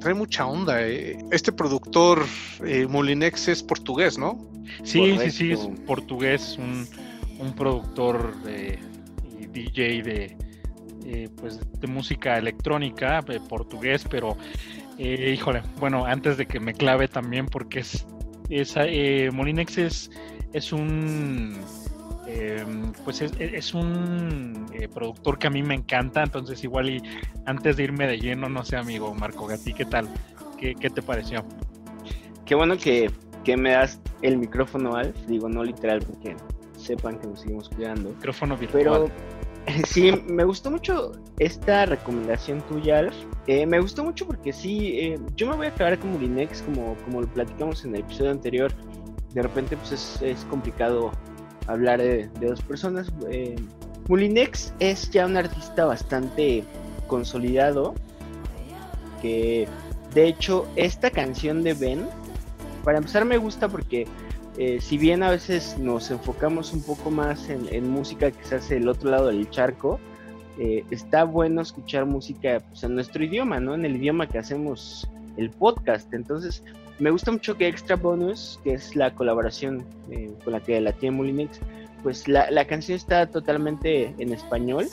[0.00, 0.80] trae mucha onda.
[0.80, 1.18] eh.
[1.30, 2.24] Este productor
[2.64, 4.51] eh, Molinex es portugués, ¿no?
[4.82, 6.86] Sí, sí, sí, es portugués, un,
[7.38, 8.78] un productor de,
[9.40, 10.36] y DJ de,
[11.04, 14.36] eh, pues, de música electrónica, eh, portugués, pero
[14.98, 18.06] eh, híjole, bueno, antes de que me clave también, porque es,
[18.50, 20.10] es eh, Molinex es,
[20.52, 21.58] es un
[22.26, 22.64] eh,
[23.04, 27.02] pues es, es un eh, productor que a mí me encanta, entonces igual y
[27.46, 30.08] antes de irme de lleno, no sé amigo Marco Gatti, ¿qué tal?
[30.58, 31.44] ¿Qué, qué te pareció?
[32.44, 33.10] Qué bueno que,
[33.44, 35.16] que me das el micrófono, Alf.
[35.26, 36.36] Digo, no literal, porque
[36.76, 38.10] sepan que nos seguimos cuidando.
[38.10, 38.82] Micrófono virtual.
[39.64, 43.14] Pero sí, me gustó mucho esta recomendación tuya, Alf.
[43.46, 46.96] Eh, me gustó mucho porque sí, eh, yo me voy a quedar con Molinex, como,
[47.04, 48.72] como lo platicamos en el episodio anterior.
[49.34, 51.10] De repente, pues es, es complicado
[51.66, 53.12] hablar de, de dos personas.
[53.30, 53.56] Eh,
[54.08, 56.64] Molinex es ya un artista bastante
[57.06, 57.94] consolidado.
[59.20, 59.68] Que
[60.14, 62.06] de hecho, esta canción de Ben,
[62.82, 64.06] para empezar, me gusta porque
[64.58, 68.74] eh, si bien a veces nos enfocamos un poco más en, música que se hace
[68.74, 69.98] del otro lado del charco,
[70.58, 73.74] eh, está bueno escuchar música pues, en nuestro idioma, ¿no?
[73.74, 76.12] En el idioma que hacemos el podcast.
[76.12, 76.62] Entonces,
[76.98, 80.92] me gusta mucho que Extra Bonus, que es la colaboración eh, con la que la
[80.92, 81.58] tiene Molinex,
[82.02, 84.86] pues la, la canción está totalmente en español.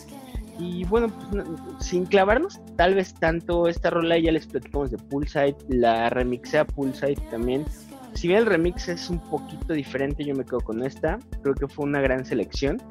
[0.59, 1.45] Y bueno, pues,
[1.79, 6.65] sin clavarnos tal vez tanto esta rola, ya les platicamos de Poolside, la remixé a
[6.65, 7.65] Poolside también.
[8.13, 11.19] Si bien el remix es un poquito diferente, yo me quedo con esta.
[11.41, 12.81] Creo que fue una gran selección,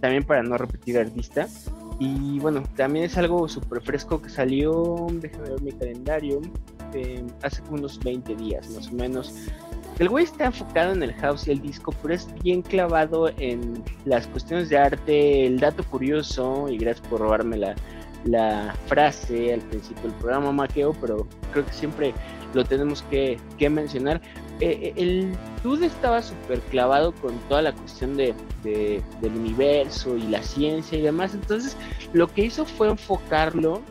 [0.00, 1.46] también para no repetir artista.
[1.98, 6.40] Y bueno, también es algo súper fresco que salió, déjame ver mi calendario,
[6.94, 9.34] eh, hace unos 20 días más o menos.
[9.98, 13.82] El güey está enfocado en el house y el disco, pero es bien clavado en
[14.04, 17.74] las cuestiones de arte, el dato curioso, y gracias por robarme la,
[18.24, 22.14] la frase al principio del programa, Maqueo, pero creo que siempre
[22.54, 24.20] lo tenemos que, que mencionar.
[24.60, 25.32] Eh, eh, el
[25.64, 30.96] dude estaba súper clavado con toda la cuestión de, de- del universo y la ciencia
[30.96, 31.76] y demás, entonces
[32.12, 33.82] lo que hizo fue enfocarlo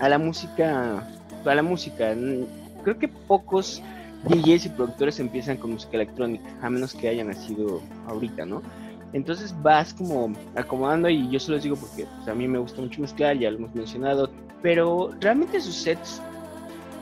[0.00, 1.02] a la música,
[1.46, 2.14] a la música.
[2.82, 3.82] Creo que pocos
[4.28, 8.62] DJs y productores empiezan con música electrónica, a menos que hayan nacido ahorita, ¿no?
[9.12, 12.80] Entonces vas como acomodando y yo se los digo porque pues, a mí me gusta
[12.80, 16.20] mucho mezclar, ya lo hemos mencionado, pero realmente sus sets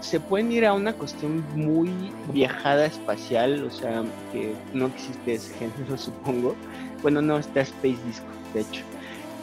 [0.00, 1.90] se pueden ir a una cuestión muy
[2.32, 6.54] viajada espacial, o sea, que no existe ese género, supongo.
[7.02, 8.82] Bueno, no está Space Disco, de hecho.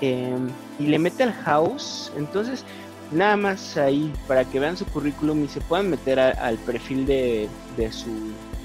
[0.01, 2.63] Em, y le mete al house, entonces
[3.11, 7.49] nada más ahí para que vean su currículum y se puedan meter al perfil de,
[7.77, 8.09] de su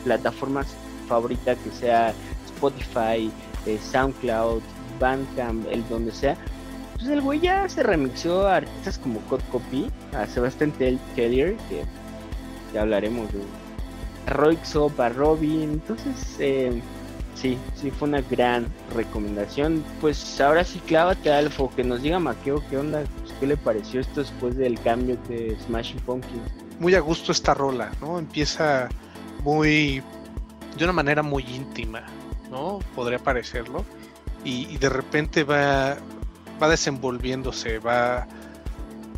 [0.05, 0.65] plataforma
[1.09, 2.13] favorita, que sea
[2.47, 3.31] Spotify,
[3.67, 4.63] eh, SoundCloud,
[5.01, 6.37] Bandcamp, el donde sea.
[6.95, 11.57] Pues el güey ya se remixó a artistas como Code Copy, a Sebastian Tel- Tellier,
[11.69, 11.83] que
[12.73, 13.41] ya hablaremos de
[14.27, 15.63] a a Robin.
[15.73, 16.81] Entonces, eh,
[17.35, 19.85] sí, sí fue una gran recomendación.
[20.01, 24.01] Pues ahora sí, clávate Alfo, que nos diga Maqueo qué onda, pues, qué le pareció
[24.01, 26.51] esto después del cambio de Smashing Pumpkins.
[26.79, 28.19] Muy a gusto esta rola, ¿no?
[28.19, 28.89] Empieza
[29.43, 30.03] muy,
[30.77, 32.05] de una manera muy íntima,
[32.51, 32.81] ¿no?
[32.95, 33.85] Podría parecerlo.
[34.45, 35.97] Y, y de repente va,
[36.63, 38.27] va desenvolviéndose, va,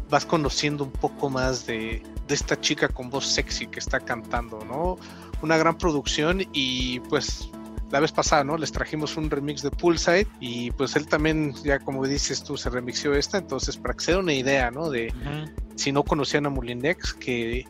[0.08, 4.64] vas conociendo un poco más de, de esta chica con voz sexy que está cantando,
[4.64, 4.98] ¿no?
[5.42, 7.50] Una gran producción y pues
[7.96, 8.58] la vez pasada, ¿no?
[8.58, 12.68] Les trajimos un remix de Poolside y pues él también, ya como dices tú, se
[12.68, 14.90] remixió esta, entonces para que se den una idea, ¿no?
[14.90, 15.10] De
[15.76, 17.64] si no conocían a Molinex, que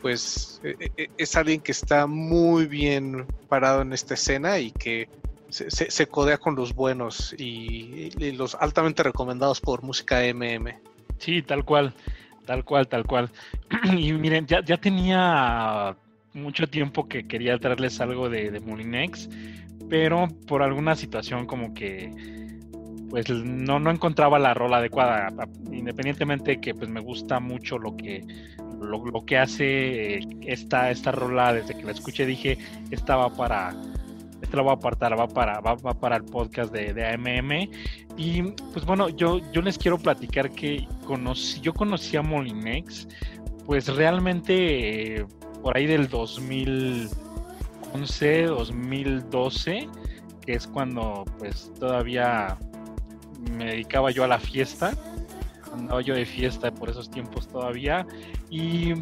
[0.00, 5.08] pues eh, eh, es alguien que está muy bien parado en esta escena y que
[5.48, 10.74] se, se- se codea con los buenos y, y los altamente recomendados por música MM.
[11.18, 11.92] Sí, tal cual,
[12.46, 13.30] tal cual, tal cual.
[13.96, 15.96] y miren, ya, ya tenía
[16.34, 19.28] mucho tiempo que quería traerles algo de, de Molinex,
[19.92, 22.10] pero por alguna situación como que
[23.10, 25.28] pues no, no encontraba la rola adecuada,
[25.70, 28.24] independientemente que pues me gusta mucho lo que
[28.80, 32.56] lo, que hace eh, esta, esta rola desde que la escuché dije
[32.90, 33.74] estaba para
[34.40, 37.68] esta la voy a apartar, va para, va, para el podcast de, de, AMM.
[38.16, 43.06] Y pues bueno, yo, yo les quiero platicar que conocí, yo conocí a Molinex,
[43.66, 45.26] pues realmente eh,
[45.62, 46.08] por ahí del
[47.92, 49.88] 2011, 2012,
[50.40, 52.58] que es cuando pues todavía
[53.56, 54.92] me dedicaba yo a la fiesta
[55.72, 58.06] andaba yo de fiesta por esos tiempos todavía
[58.50, 58.92] y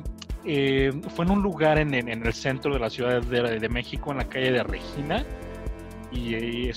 [0.45, 4.29] eh, fue en un lugar en, el centro de la Ciudad de, México, en la
[4.29, 5.25] calle de Regina,
[6.11, 6.71] y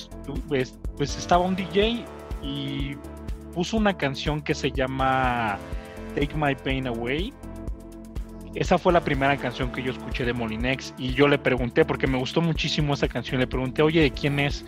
[0.50, 2.06] pues, pues, estaba un DJ
[2.42, 2.96] y
[3.54, 5.58] puso una canción que se llama
[6.14, 7.34] Take My Pain Away.
[8.56, 12.06] Esa fue la primera canción que yo escuché de Molinex y yo le pregunté, porque
[12.06, 14.64] me gustó muchísimo esa canción, le pregunté, oye, ¿de quién es?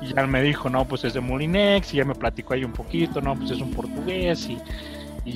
[0.00, 2.72] Y ya me dijo, no, pues es de Molinex, y ya me platicó ahí un
[2.72, 4.58] poquito, no, pues es un portugués, y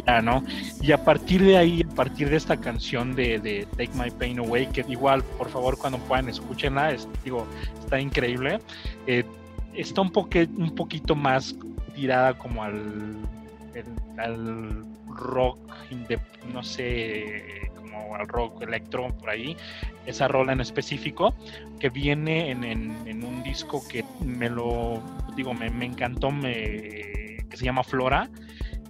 [0.07, 0.44] ya, ¿no?
[0.80, 4.68] Y a partir de ahí, a partir de esta canción de, Take My Pain Away,
[4.68, 7.46] que igual, por favor, cuando puedan, escúchenla, es, digo,
[7.80, 8.61] está increíble.
[9.07, 9.24] Eh,
[9.74, 10.12] está un,
[10.57, 11.55] un poquito más
[11.94, 13.16] tirada como al,
[14.18, 15.59] al rock,
[16.53, 19.57] no sé, como al rock electro por ahí,
[20.07, 21.34] esa rola en específico,
[21.78, 25.03] que viene en, un disco que me lo,
[25.36, 28.28] digo, me, me encantó, me, que se llama Flora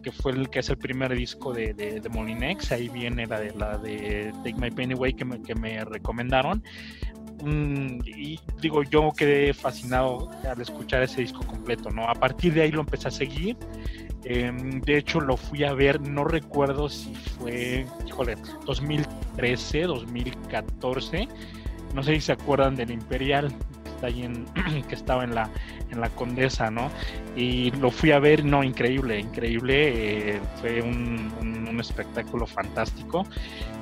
[0.02, 3.54] que fue el que es el primer disco de, de, Molinex, ahí viene la de,
[3.54, 6.62] la de Take My Pain Away que me, que me recomendaron.
[7.42, 12.08] Mm, y digo, yo quedé fascinado al escuchar ese disco completo, ¿no?
[12.08, 13.56] A partir de ahí lo empecé a seguir.
[14.24, 21.28] Em, de hecho, lo fui a ver, no recuerdo si fue, híjole, 2013, 2014.
[21.94, 23.52] No sé si se acuerdan del Imperial,
[24.02, 24.46] ahí en,
[24.88, 25.50] que estaba en la,
[25.90, 26.90] en la Condesa, ¿no?
[27.36, 31.30] Y lo fui a ver, no, increíble, increíble, eh, fue un,
[31.80, 33.24] espectáculo fantástico.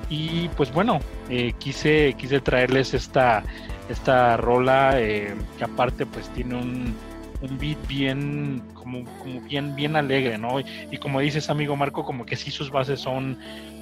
[0.09, 3.43] Y pues bueno, eh, quise, quise traerles esta,
[3.89, 6.95] esta rola eh, que aparte pues tiene un,
[7.41, 10.61] un beat bien, como, como, bien, bien alegre, ¿no?
[10.61, 13.39] Y, como dices, amigo Marco, como que sí sus bases son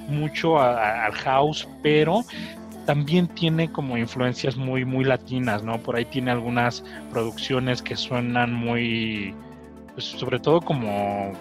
[0.07, 2.23] mucho al house, pero
[2.85, 5.77] también tiene como influencias muy, muy latinas, ¿no?
[5.79, 9.35] Por ahí tiene algunas producciones que suenan muy,
[9.93, 11.33] pues sobre todo como,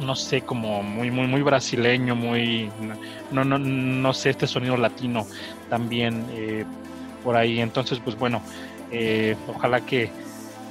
[0.00, 2.70] no sé, como muy, muy, muy brasileño, muy,
[3.30, 5.26] no, no, no sé, este sonido latino
[5.68, 6.64] también eh,
[7.22, 7.60] por ahí.
[7.60, 8.40] Entonces, pues bueno,
[8.90, 10.10] eh, ojalá que,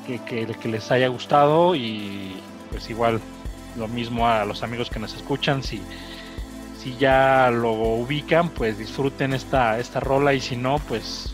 [0.05, 2.35] que, que les haya gustado y
[2.69, 3.19] pues igual
[3.77, 5.81] lo mismo a los amigos que nos escuchan, si
[6.81, 11.31] si ya lo ubican, pues disfruten esta, esta rola y si no, pues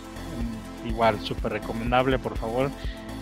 [0.84, 2.70] mm, igual, súper recomendable, por favor,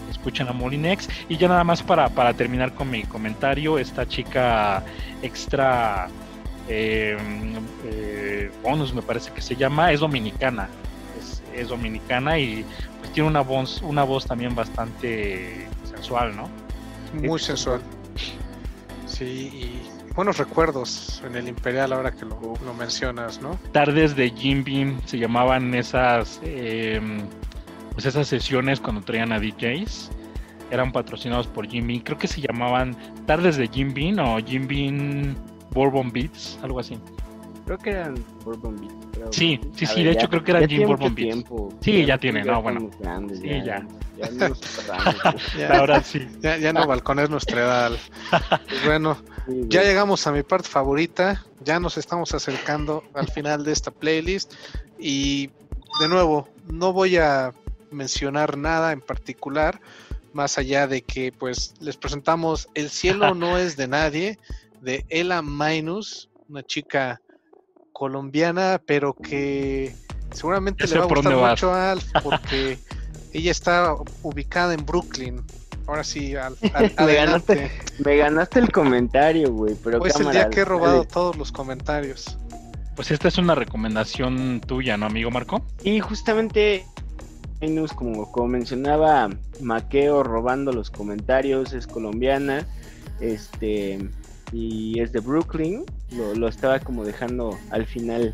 [0.09, 1.07] escuchen a Molinex.
[1.29, 4.83] Y ya nada más para, para terminar con mi comentario, esta chica
[5.21, 6.07] extra
[6.67, 7.53] em,
[7.85, 10.67] eh, bonus me parece que se llama, es dominicana,
[11.55, 12.65] es, dominicana y
[12.99, 16.49] pues tiene una voz, una voz también bastante sensual, ¿no?
[17.13, 17.81] Muy sensual.
[19.05, 22.37] Sí, y buenos recuerdos en el Imperial ahora que lo,
[22.77, 23.57] mencionas, ¿no?
[23.71, 27.19] Tardes de Jim Beam se llamaban esas, em,
[27.93, 30.11] pues esas sesiones cuando traían a DJs.
[30.71, 32.01] Eran patrocinados por Jim Beam.
[32.01, 32.95] Creo que se llamaban
[33.25, 35.35] Tardes de Jim Beam o Jim Beam
[35.71, 36.97] Bourbon Beats, algo así.
[37.65, 39.35] Creo que eran Bourbon Beats.
[39.35, 41.45] Sí, sí, sí, de hecho creo que eran Jim Bourbon Beats.
[41.81, 42.89] Sí, ya, tiene, no, bueno.
[43.41, 43.85] sí, ya.
[45.57, 46.25] Ya, Ahora sí.
[46.41, 47.91] Ya, no balcones nuestra edad.
[48.69, 49.17] Pues bueno,
[49.67, 51.43] ya llegamos a mi parte favorita.
[51.63, 54.53] Ya nos estamos acercando al final de esta playlist.
[54.97, 55.49] Y
[55.99, 57.53] de nuevo, no voy a
[57.91, 59.79] mencionar nada en particular,
[60.33, 64.39] más allá de que pues les presentamos El cielo no es de nadie,
[64.81, 67.21] de Ella Minus, una chica
[67.95, 69.95] colombiana, pero que
[70.31, 72.77] seguramente le va a gustar mucho a Alf porque
[73.33, 75.41] ella está ubicada en Brooklyn.
[75.87, 77.71] Ahora sí, al, me, ganaste,
[78.03, 79.75] me, ganaste, el comentario, güey.
[79.81, 82.37] Pero pues el día que he robado todos los comentarios.
[82.95, 85.63] Pues esta es una recomendación tuya, ¿no, amigo Marco?
[85.83, 86.85] Y justamente,
[87.95, 89.29] como, como mencionaba
[89.61, 92.67] Maqueo robando los comentarios, es colombiana,
[93.21, 94.09] este,
[94.55, 95.83] y es de Brooklyn.
[96.11, 98.33] Lo, lo estaba como dejando al final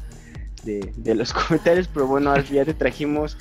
[0.63, 3.37] de, de los comentarios, pero bueno, ya te trajimos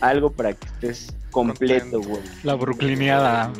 [0.00, 2.20] algo para que estés completo, güey.
[2.42, 3.52] La brooklyniada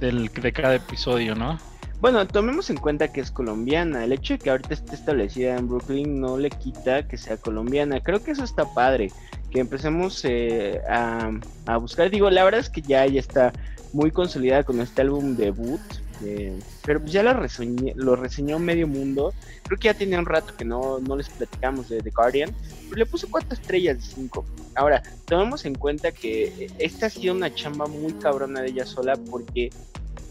[0.00, 1.58] del, de cada episodio, ¿no?
[2.00, 4.04] Bueno, tomemos en cuenta que es colombiana.
[4.04, 8.00] El hecho de que ahorita esté establecida en Brooklyn no le quita que sea colombiana.
[8.00, 9.10] Creo que eso está padre.
[9.50, 12.10] Que empecemos eh, a, buscar.
[12.10, 13.52] Digo, la verdad es que ya ella está
[13.92, 15.80] muy consolidada con este álbum debut
[16.24, 19.32] Eh, pero pues ya lo, reseñó medio mundo.
[19.64, 22.54] Creo que ya tenía un rato que no, no les platicamos de The Guardian.
[22.88, 24.44] Pero le puse cuatro estrellas de cinco.
[24.74, 29.16] Ahora, tomemos en cuenta que esta ha sido una chamba muy cabrona de ella sola
[29.30, 29.70] porque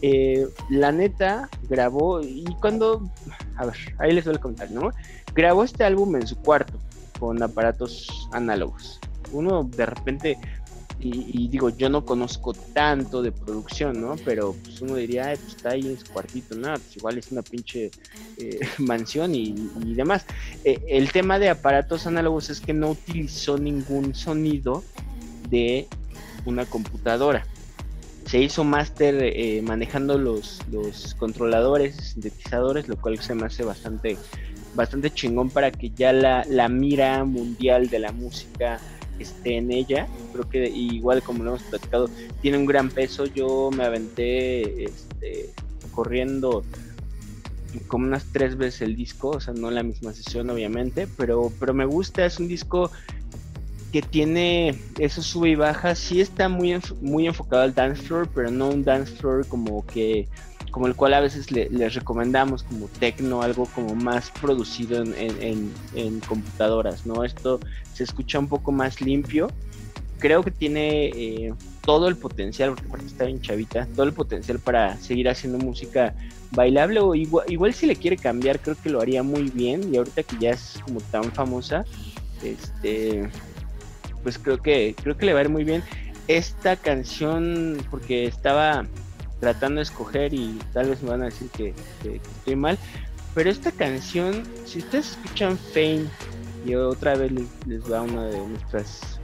[0.02, 3.08] eh, la neta grabó y cuando...
[3.56, 4.90] A ver, ahí les voy a contar, ¿no?
[5.34, 6.78] Grabó este álbum en su cuarto
[7.18, 9.00] con aparatos análogos.
[9.30, 10.38] Uno de repente
[11.04, 14.14] y, digo, yo no conozco tanto de producción, ¿no?
[14.24, 16.72] Pero pues uno diría, pues está ahí en su cuartito, ¿no?
[16.74, 17.90] Pues igual es una pinche
[18.36, 19.54] eh, mansión y,
[19.94, 20.24] demás.
[20.64, 24.84] Eh, el tema de aparatos análogos es que no utilizó ningún sonido
[25.50, 25.88] de
[26.44, 27.46] una computadora.
[28.26, 34.16] Se hizo máster eh, manejando los, los controladores, sintetizadores, lo cual se me hace bastante,
[34.76, 38.80] bastante chingón para que ya la, la mira mundial de la música
[39.22, 40.08] esté en ella.
[40.32, 42.10] Creo que igual como lo hemos platicado,
[42.40, 43.24] tiene un gran peso.
[43.26, 45.50] Yo me aventé este,
[45.90, 46.64] corriendo
[47.88, 51.72] como unas tres veces el disco, o sea, no la misma sesión obviamente, pero, pero
[51.72, 52.90] me gusta, es un disco
[53.92, 58.50] que tiene eso sube y baja, sí está muy, muy enfocado al dance floor, pero
[58.50, 60.28] no un dance floor como que
[60.72, 67.04] como el cual a veces les recomendamos como tecno, algo como más producido en, computadoras,
[67.06, 67.24] ¿no?
[67.24, 67.60] Esto
[67.92, 69.48] se escucha un poco más limpio.
[70.18, 74.96] Creo que tiene eh, todo el potencial, porque está bien chavita, todo el potencial para
[74.96, 76.14] seguir haciendo música
[76.52, 79.92] bailable o igual, igual si le quiere cambiar, creo que lo haría muy bien.
[79.92, 81.84] Y ahorita que ya es como tan famosa,
[82.42, 83.28] este,
[84.22, 85.82] pues creo que, creo que le va a ir muy bien.
[86.28, 88.86] Esta canción, porque estaba
[89.42, 91.74] tratando de escoger y tal vez me van a decir que,
[92.04, 92.78] estoy mal.
[93.34, 96.04] Pero esta canción, si ustedes escuchan Fame,
[96.64, 97.32] y otra vez
[97.66, 99.18] les, va una de nuestras,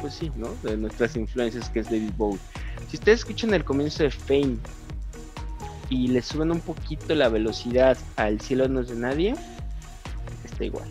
[0.00, 0.48] pues sí, ¿no?
[0.62, 2.40] De nuestras influencias que es David Bowie.
[2.88, 4.56] Si ustedes escuchan el comienzo de Fame
[5.90, 9.34] y le suben un poquito la velocidad al cielo no es de nadie,
[10.46, 10.88] está igual.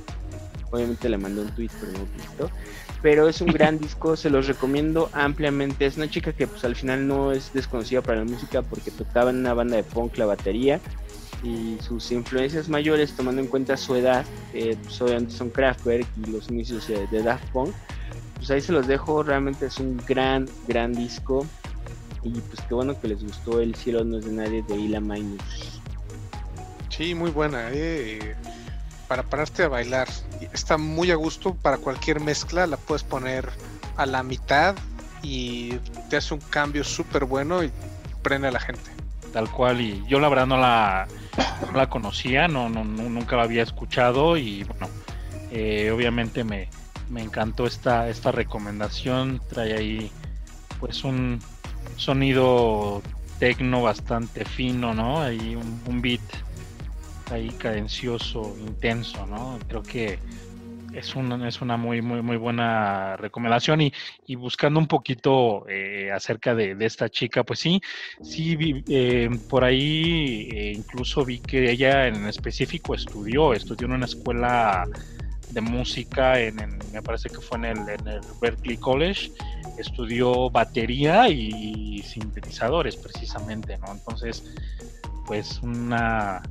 [0.69, 2.51] Obviamente le mandé un tweet, pero no visto
[3.01, 5.85] pero es un gran disco, se los recomiendo ampliamente.
[5.85, 9.29] Es una chica que pues al final no es desconocida para la música porque tocaba
[9.29, 10.79] en una banda de punk la batería
[11.41, 16.31] y sus influencias mayores tomando en cuenta su edad, eh, pues obviamente son Kraftwerk y
[16.31, 17.73] los inicios de, Daft Punk.
[18.35, 21.45] Pues ahí se los dejo, realmente es un gran, gran disco
[22.23, 24.99] y pues qué bueno que les gustó El cielo no es de nadie de Ila
[24.99, 25.81] Minus.
[26.89, 28.35] Sí, muy buena, eh
[29.09, 30.07] para pararte a bailar.
[30.53, 33.49] Está muy a gusto para cualquier mezcla, la puedes poner
[33.97, 34.75] a la mitad
[35.23, 35.73] y
[36.09, 37.71] te hace un cambio súper bueno y
[38.21, 38.91] prende a la gente.
[39.33, 41.07] Tal cual, y yo la verdad no la,
[41.73, 44.87] la conocía, no, no, nunca la había escuchado y bueno,
[45.51, 46.69] eh, obviamente me,
[47.09, 50.11] me encantó esta, esta recomendación, trae ahí
[50.79, 51.39] pues un
[51.95, 53.01] sonido
[53.39, 55.21] tecno bastante fino, ¿no?
[55.21, 56.21] Ahí un, un beat
[57.31, 59.59] ahí cadencioso, intenso, ¿no?
[59.67, 60.19] Creo que
[60.93, 63.93] es una, es una muy, muy, muy buena recomendación y,
[64.25, 67.81] y buscando un poquito eh, acerca de, esta chica, pues sí,
[68.21, 74.05] sí, eh, por ahí eh, incluso vi que ella en específico estudió, estudió en una
[74.05, 74.85] escuela
[75.49, 76.55] de música, en,
[76.91, 77.79] me parece que fue en el
[78.41, 79.31] Berkeley College,
[79.77, 83.91] estudió batería y sintetizadores precisamente, ¿no?
[83.91, 84.43] Entonces,
[85.25, 86.41] pues una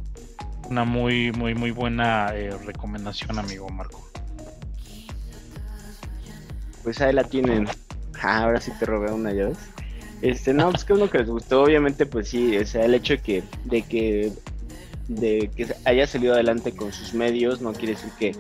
[0.69, 4.09] una muy, muy, muy buena eh, recomendación, amigo Marco.
[6.83, 7.69] Pues ahí la tienen.
[8.21, 9.59] Ah, ahora sí te robé una, ya ves.
[10.23, 13.13] Este, no, pues que uno que les gustó, obviamente, pues sí, o sea, el hecho
[13.13, 14.33] de que, de que,
[15.07, 18.35] de que haya salido adelante con sus medios, no quiere decir que,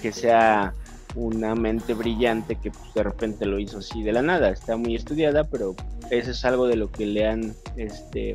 [0.00, 0.72] que sea
[1.14, 4.48] una mente brillante que pues, de repente lo hizo así de la nada.
[4.48, 5.74] Está muy estudiada, pero
[6.10, 8.34] eso es algo de lo que le han, este,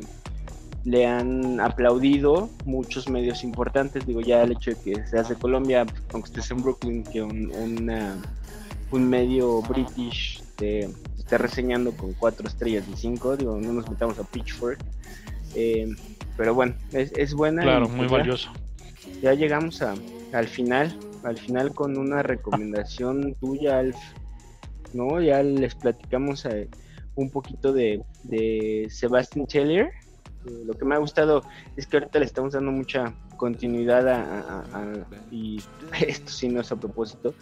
[0.86, 4.06] le han aplaudido muchos medios importantes.
[4.06, 7.52] Digo, ya el hecho de que seas de Colombia, aunque estés en Brooklyn, que un,
[8.92, 13.36] un medio british te esté reseñando con cuatro estrellas y cinco.
[13.36, 14.78] Digo, no nos metamos a Pitchfork.
[15.56, 15.92] Eh,
[16.36, 17.62] pero bueno, es, es buena.
[17.62, 18.50] Claro, muy pues valioso.
[19.20, 19.94] Ya llegamos a,
[20.32, 23.96] al final, al final con una recomendación tuya, Alf.
[24.92, 25.20] ¿no?
[25.20, 26.68] Ya les platicamos eh,
[27.16, 29.90] un poquito de, de Sebastian Teller
[30.64, 31.42] lo que me ha gustado
[31.76, 34.64] es que ahorita le estamos dando mucha continuidad a,
[35.30, 35.60] y
[36.06, 37.34] esto sí no es a propósito,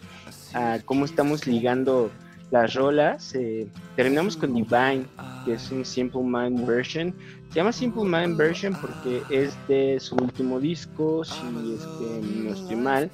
[0.52, 2.10] a cómo estamos ligando
[2.50, 3.34] las rolas.
[3.34, 5.06] Eh, terminamos con Divine,
[5.44, 7.14] que es un Simple Mind version.
[7.48, 11.32] Se llama Simple Mind version porque es de su último disco, si
[11.74, 13.10] es que no estoy mal.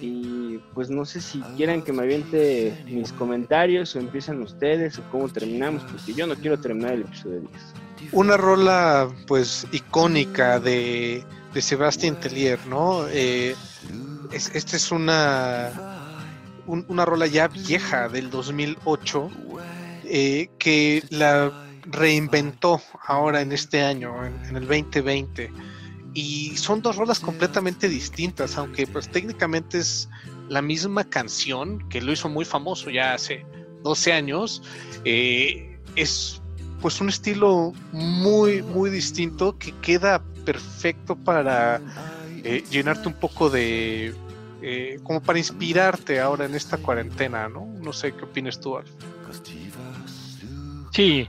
[0.00, 5.02] Y pues no sé si quieran que me aviente mis comentarios o empiezan ustedes o
[5.10, 7.50] cómo terminamos, porque yo no quiero terminar el episodio 10.
[8.12, 13.06] Una rola pues icónica de, de Sebastián Tellier, ¿no?
[13.08, 13.54] Eh,
[14.32, 15.70] esta es una,
[16.66, 19.30] una rola ya vieja del 2008
[20.04, 25.52] eh, que la reinventó ahora en este año, en, el 2020.
[26.14, 30.08] Y son dos rolas completamente distintas, aunque pues técnicamente es
[30.48, 33.46] la misma canción que lo hizo muy famoso ya hace
[33.84, 34.62] 12 años.
[35.04, 36.42] Eh, es
[36.80, 41.80] pues un estilo muy, muy distinto que queda perfecto para
[42.44, 44.14] eh, llenarte un poco de,
[44.62, 47.66] eh, como para inspirarte ahora en esta cuarentena, ¿no?
[47.82, 48.90] No sé qué opinas tú, Alf.
[50.92, 51.28] Sí,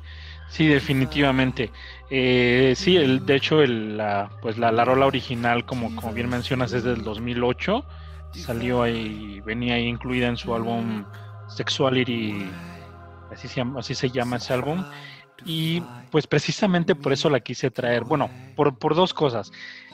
[0.50, 1.72] sí, definitivamente.
[2.10, 6.30] Eh, sí, el, de hecho, el, la, pues la, la, rola original, como, como bien
[6.30, 7.86] mencionas, es del 2008.
[8.34, 11.06] Salió ahí, venía ahí incluida en su álbum
[11.48, 12.50] Sexuality,
[13.32, 14.84] así se llama, así se llama ese álbum.
[15.46, 15.82] Y
[16.12, 18.04] pues precisamente por eso la quise traer.
[18.04, 19.52] Bueno, por, por dos cosas.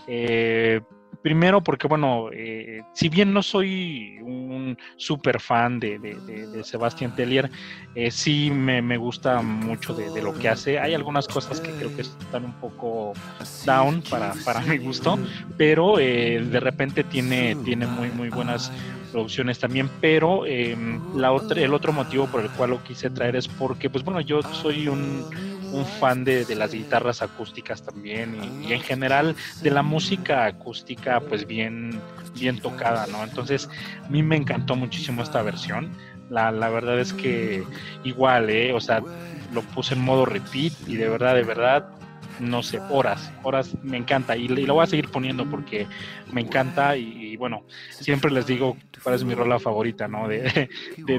[0.08, 0.82] Eh,
[1.28, 6.16] primero porque, bueno, eh, si bien no soy un super fan de, de,
[6.48, 7.52] de, Sebastián Tellier,
[7.96, 10.80] eh, sí me, me, gusta mucho de, lo que hace.
[10.80, 13.12] Hay algunas cosas que creo que están un poco
[13.66, 15.20] down para, para mi gusto,
[15.58, 18.72] pero eh, de repente tiene, tiene muy, muy buenas
[19.12, 23.36] producciones también, pero em, la otra, el otro motivo por el cual lo quise traer
[23.36, 25.26] es porque, pues bueno, yo soy un,
[25.72, 31.20] un fan de, de, las guitarras acústicas también y, en general de la música acústica
[31.22, 32.00] pues bien,
[32.36, 33.24] bien tocada, ¿no?
[33.24, 33.70] Entonces
[34.04, 35.92] a mí me encantó muchísimo esta versión.
[36.30, 37.64] La, la verdad es que
[38.04, 38.74] igual, ¿eh?
[38.74, 39.02] O sea,
[39.54, 41.88] lo puse en modo repeat y de verdad, de verdad,
[42.40, 45.88] no sé, horas, horas, me encanta y, lo voy a seguir poniendo porque
[46.32, 50.28] me encanta y, bueno, siempre les digo cuál es mi rola favorita, ¿no?
[50.28, 50.70] De,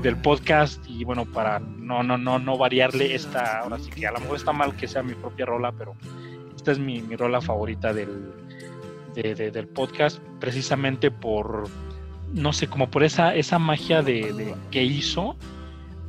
[0.00, 4.12] del podcast y bueno, para no, no, no, no variarle esta, ahora sí que a
[4.12, 5.94] lo mejor está mal que sea mi propia rola, pero
[6.54, 8.32] esta es mi, mi rola favorita del,
[9.14, 11.68] del podcast, precisamente por,
[12.32, 15.36] no sé, como por esa, esa magia de, que hizo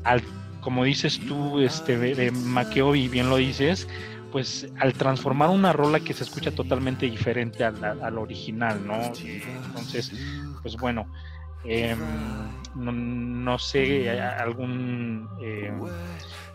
[0.04, 0.22] al
[0.62, 3.88] como dices tú, este, de Maqueo, y bien lo dices,
[4.32, 8.96] pues al transformar una rola que se escucha totalmente diferente al, original, ¿no?
[8.96, 10.12] Entonces,
[10.62, 11.12] pues bueno,
[11.66, 12.00] em,
[12.76, 15.72] no, sé, algún eh,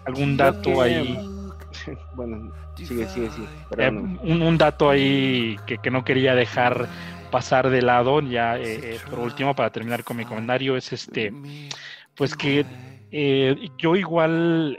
[0.07, 1.31] algún dato ahí.
[2.15, 3.49] Bueno, sigue, sigue, sigue.
[3.77, 6.89] Eh, un, dato ahí que, que, no quería dejar
[7.33, 11.33] pasar de lado, ya eh, por último, para terminar con mi comentario, es este,
[12.15, 12.65] pues que
[13.77, 14.79] yo igual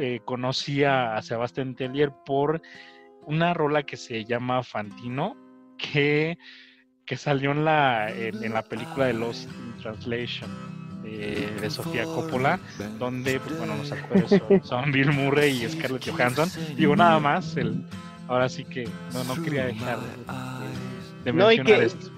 [0.00, 2.62] eh, conocí a, Sebastián Tellier por
[3.26, 5.36] una rola que se llama Fantino,
[5.78, 6.38] que,
[7.04, 10.50] que salió en la, en, la película de Lost in Translation.
[11.02, 12.60] De, Sofía Coppola,
[12.98, 16.48] donde, pues, bueno, los actores son, Bill Murray y Scarlett Johansson.
[16.76, 17.84] Digo, nada más, el,
[18.28, 19.98] ahora sí que no, no quería dejar
[21.24, 22.10] de, mencionar esto.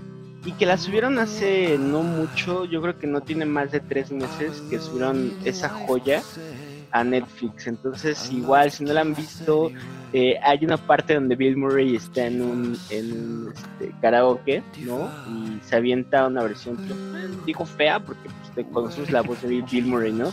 [0.45, 4.13] Y que la subieron hace no mucho, yo creo que no tiene más de tres
[4.13, 6.23] meses que subieron esa joya
[6.95, 7.67] a Netflix.
[7.67, 9.73] Entonces, igual, si no la han visto,
[10.13, 15.11] eh, hay una parte donde Bill Murray está en un, en este, karaoke, ¿no?
[15.29, 16.79] Y se avienta una versión,
[17.45, 20.33] digo fea, porque pues, te conoces la voz de Bill Murray, ¿no?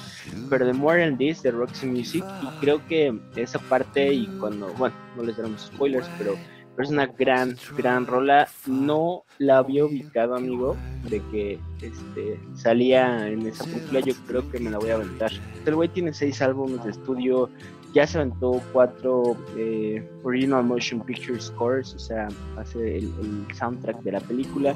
[0.52, 4.68] Pero de More Than This, de Roxy Music, y creo que esa parte, y cuando,
[4.76, 6.36] bueno, no les daremos spoilers, pero
[6.82, 8.48] es una gran, gran rola.
[8.66, 10.78] No la había ubicado, amigo,
[11.10, 14.00] de que este, salía en esa película.
[14.02, 15.32] Yo creo que me la voy a aventar.
[15.66, 17.50] El güey tiene seis álbumes de estudio.
[17.94, 23.12] Ya se aventó cuatro eh, Original Motion Picture Scores, o sea, hace el,
[23.54, 24.76] soundtrack de la película.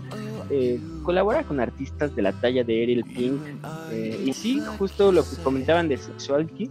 [0.50, 3.40] Eh, colabora con artistas de la talla de Ariel Pink.
[3.92, 6.70] Eh, y sí, justo lo que comentaban de Sexuality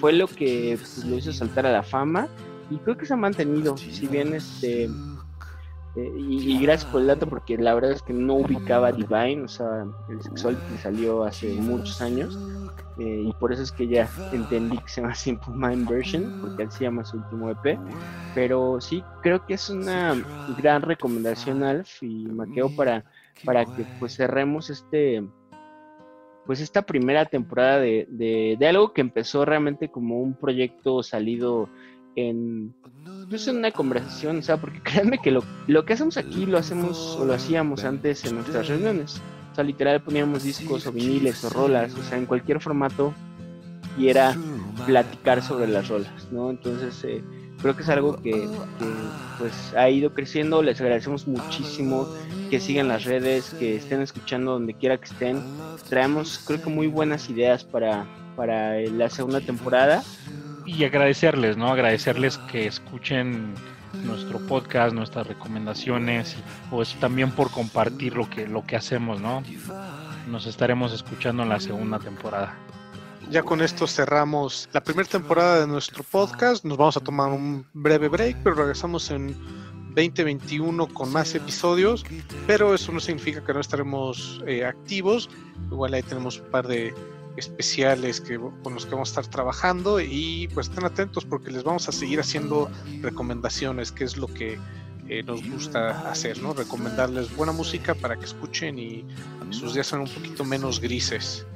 [0.00, 2.28] fue lo que pues, lo hizo saltar a la fama
[2.70, 4.88] y creo que se ha mantenido, si bien este
[5.96, 9.48] eh, y, gracias por el dato porque la verdad es que no ubicaba Divine, o
[9.48, 12.38] sea, el sexual que salió hace muchos años
[12.98, 16.62] eh, y por eso es que ya entendí que se llama Simple Mind Version porque
[16.62, 17.76] así se llama su último EP,
[18.36, 20.14] pero sí creo que es una
[20.56, 23.04] gran recomendación Alf y Maqueo para
[23.44, 25.24] para que pues cerremos este
[26.46, 31.68] pues esta primera temporada de, de, de algo que empezó realmente como un proyecto salido
[32.16, 32.74] en,
[33.28, 36.58] pues en una conversación, o sea, porque créanme que lo, lo que hacemos aquí lo
[36.58, 39.20] hacemos o lo hacíamos antes en nuestras reuniones.
[39.52, 43.12] O sea, literal poníamos discos o viniles o rolas, o sea, en cualquier formato
[43.98, 44.36] y era
[44.86, 46.50] platicar sobre las rolas, ¿no?
[46.50, 47.22] Entonces, eh,
[47.60, 48.86] creo que es algo que, que,
[49.38, 52.08] pues ha ido creciendo, les agradecemos muchísimo
[52.48, 55.42] que sigan las redes, que estén escuchando donde quiera que estén.
[55.88, 58.06] Traemos creo que muy buenas ideas para,
[58.36, 60.02] para la segunda temporada
[60.76, 61.68] y agradecerles, ¿no?
[61.68, 63.54] Agradecerles que escuchen
[64.04, 66.36] nuestro podcast, nuestras recomendaciones,
[66.70, 69.42] pues también por compartir lo que, lo que hacemos, ¿no?
[70.28, 72.54] Nos estaremos escuchando en la segunda temporada.
[73.30, 76.64] Ya con esto cerramos la primera temporada de nuestro podcast.
[76.64, 79.36] Nos vamos a tomar un breve break, pero regresamos en
[79.94, 82.04] 2021 con más episodios.
[82.46, 85.30] Pero eso no significa que no estaremos eh, activos.
[85.70, 86.92] Igual ahí tenemos un par de
[87.40, 91.64] especiales que, con los que vamos a estar trabajando y pues estén atentos porque les
[91.64, 92.70] vamos a seguir haciendo
[93.00, 94.58] recomendaciones, que es lo que
[95.08, 96.52] eh, nos gusta hacer, ¿no?
[96.52, 99.04] Recomendarles buena música para que escuchen y
[99.50, 101.46] sus días sean un poquito menos grises.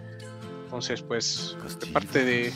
[0.65, 2.53] Entonces, pues, de parte de,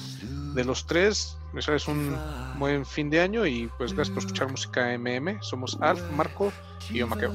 [0.54, 2.16] de los tres, es un
[2.58, 5.40] buen fin de año y pues gracias por escuchar música MM.
[5.42, 6.52] Somos Alf, Marco
[6.90, 7.32] y yo, Maqueo.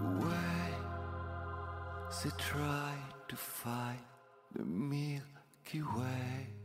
[0.00, 0.74] Away
[2.22, 2.92] They try
[3.28, 3.98] to find
[4.54, 6.59] the Milky Way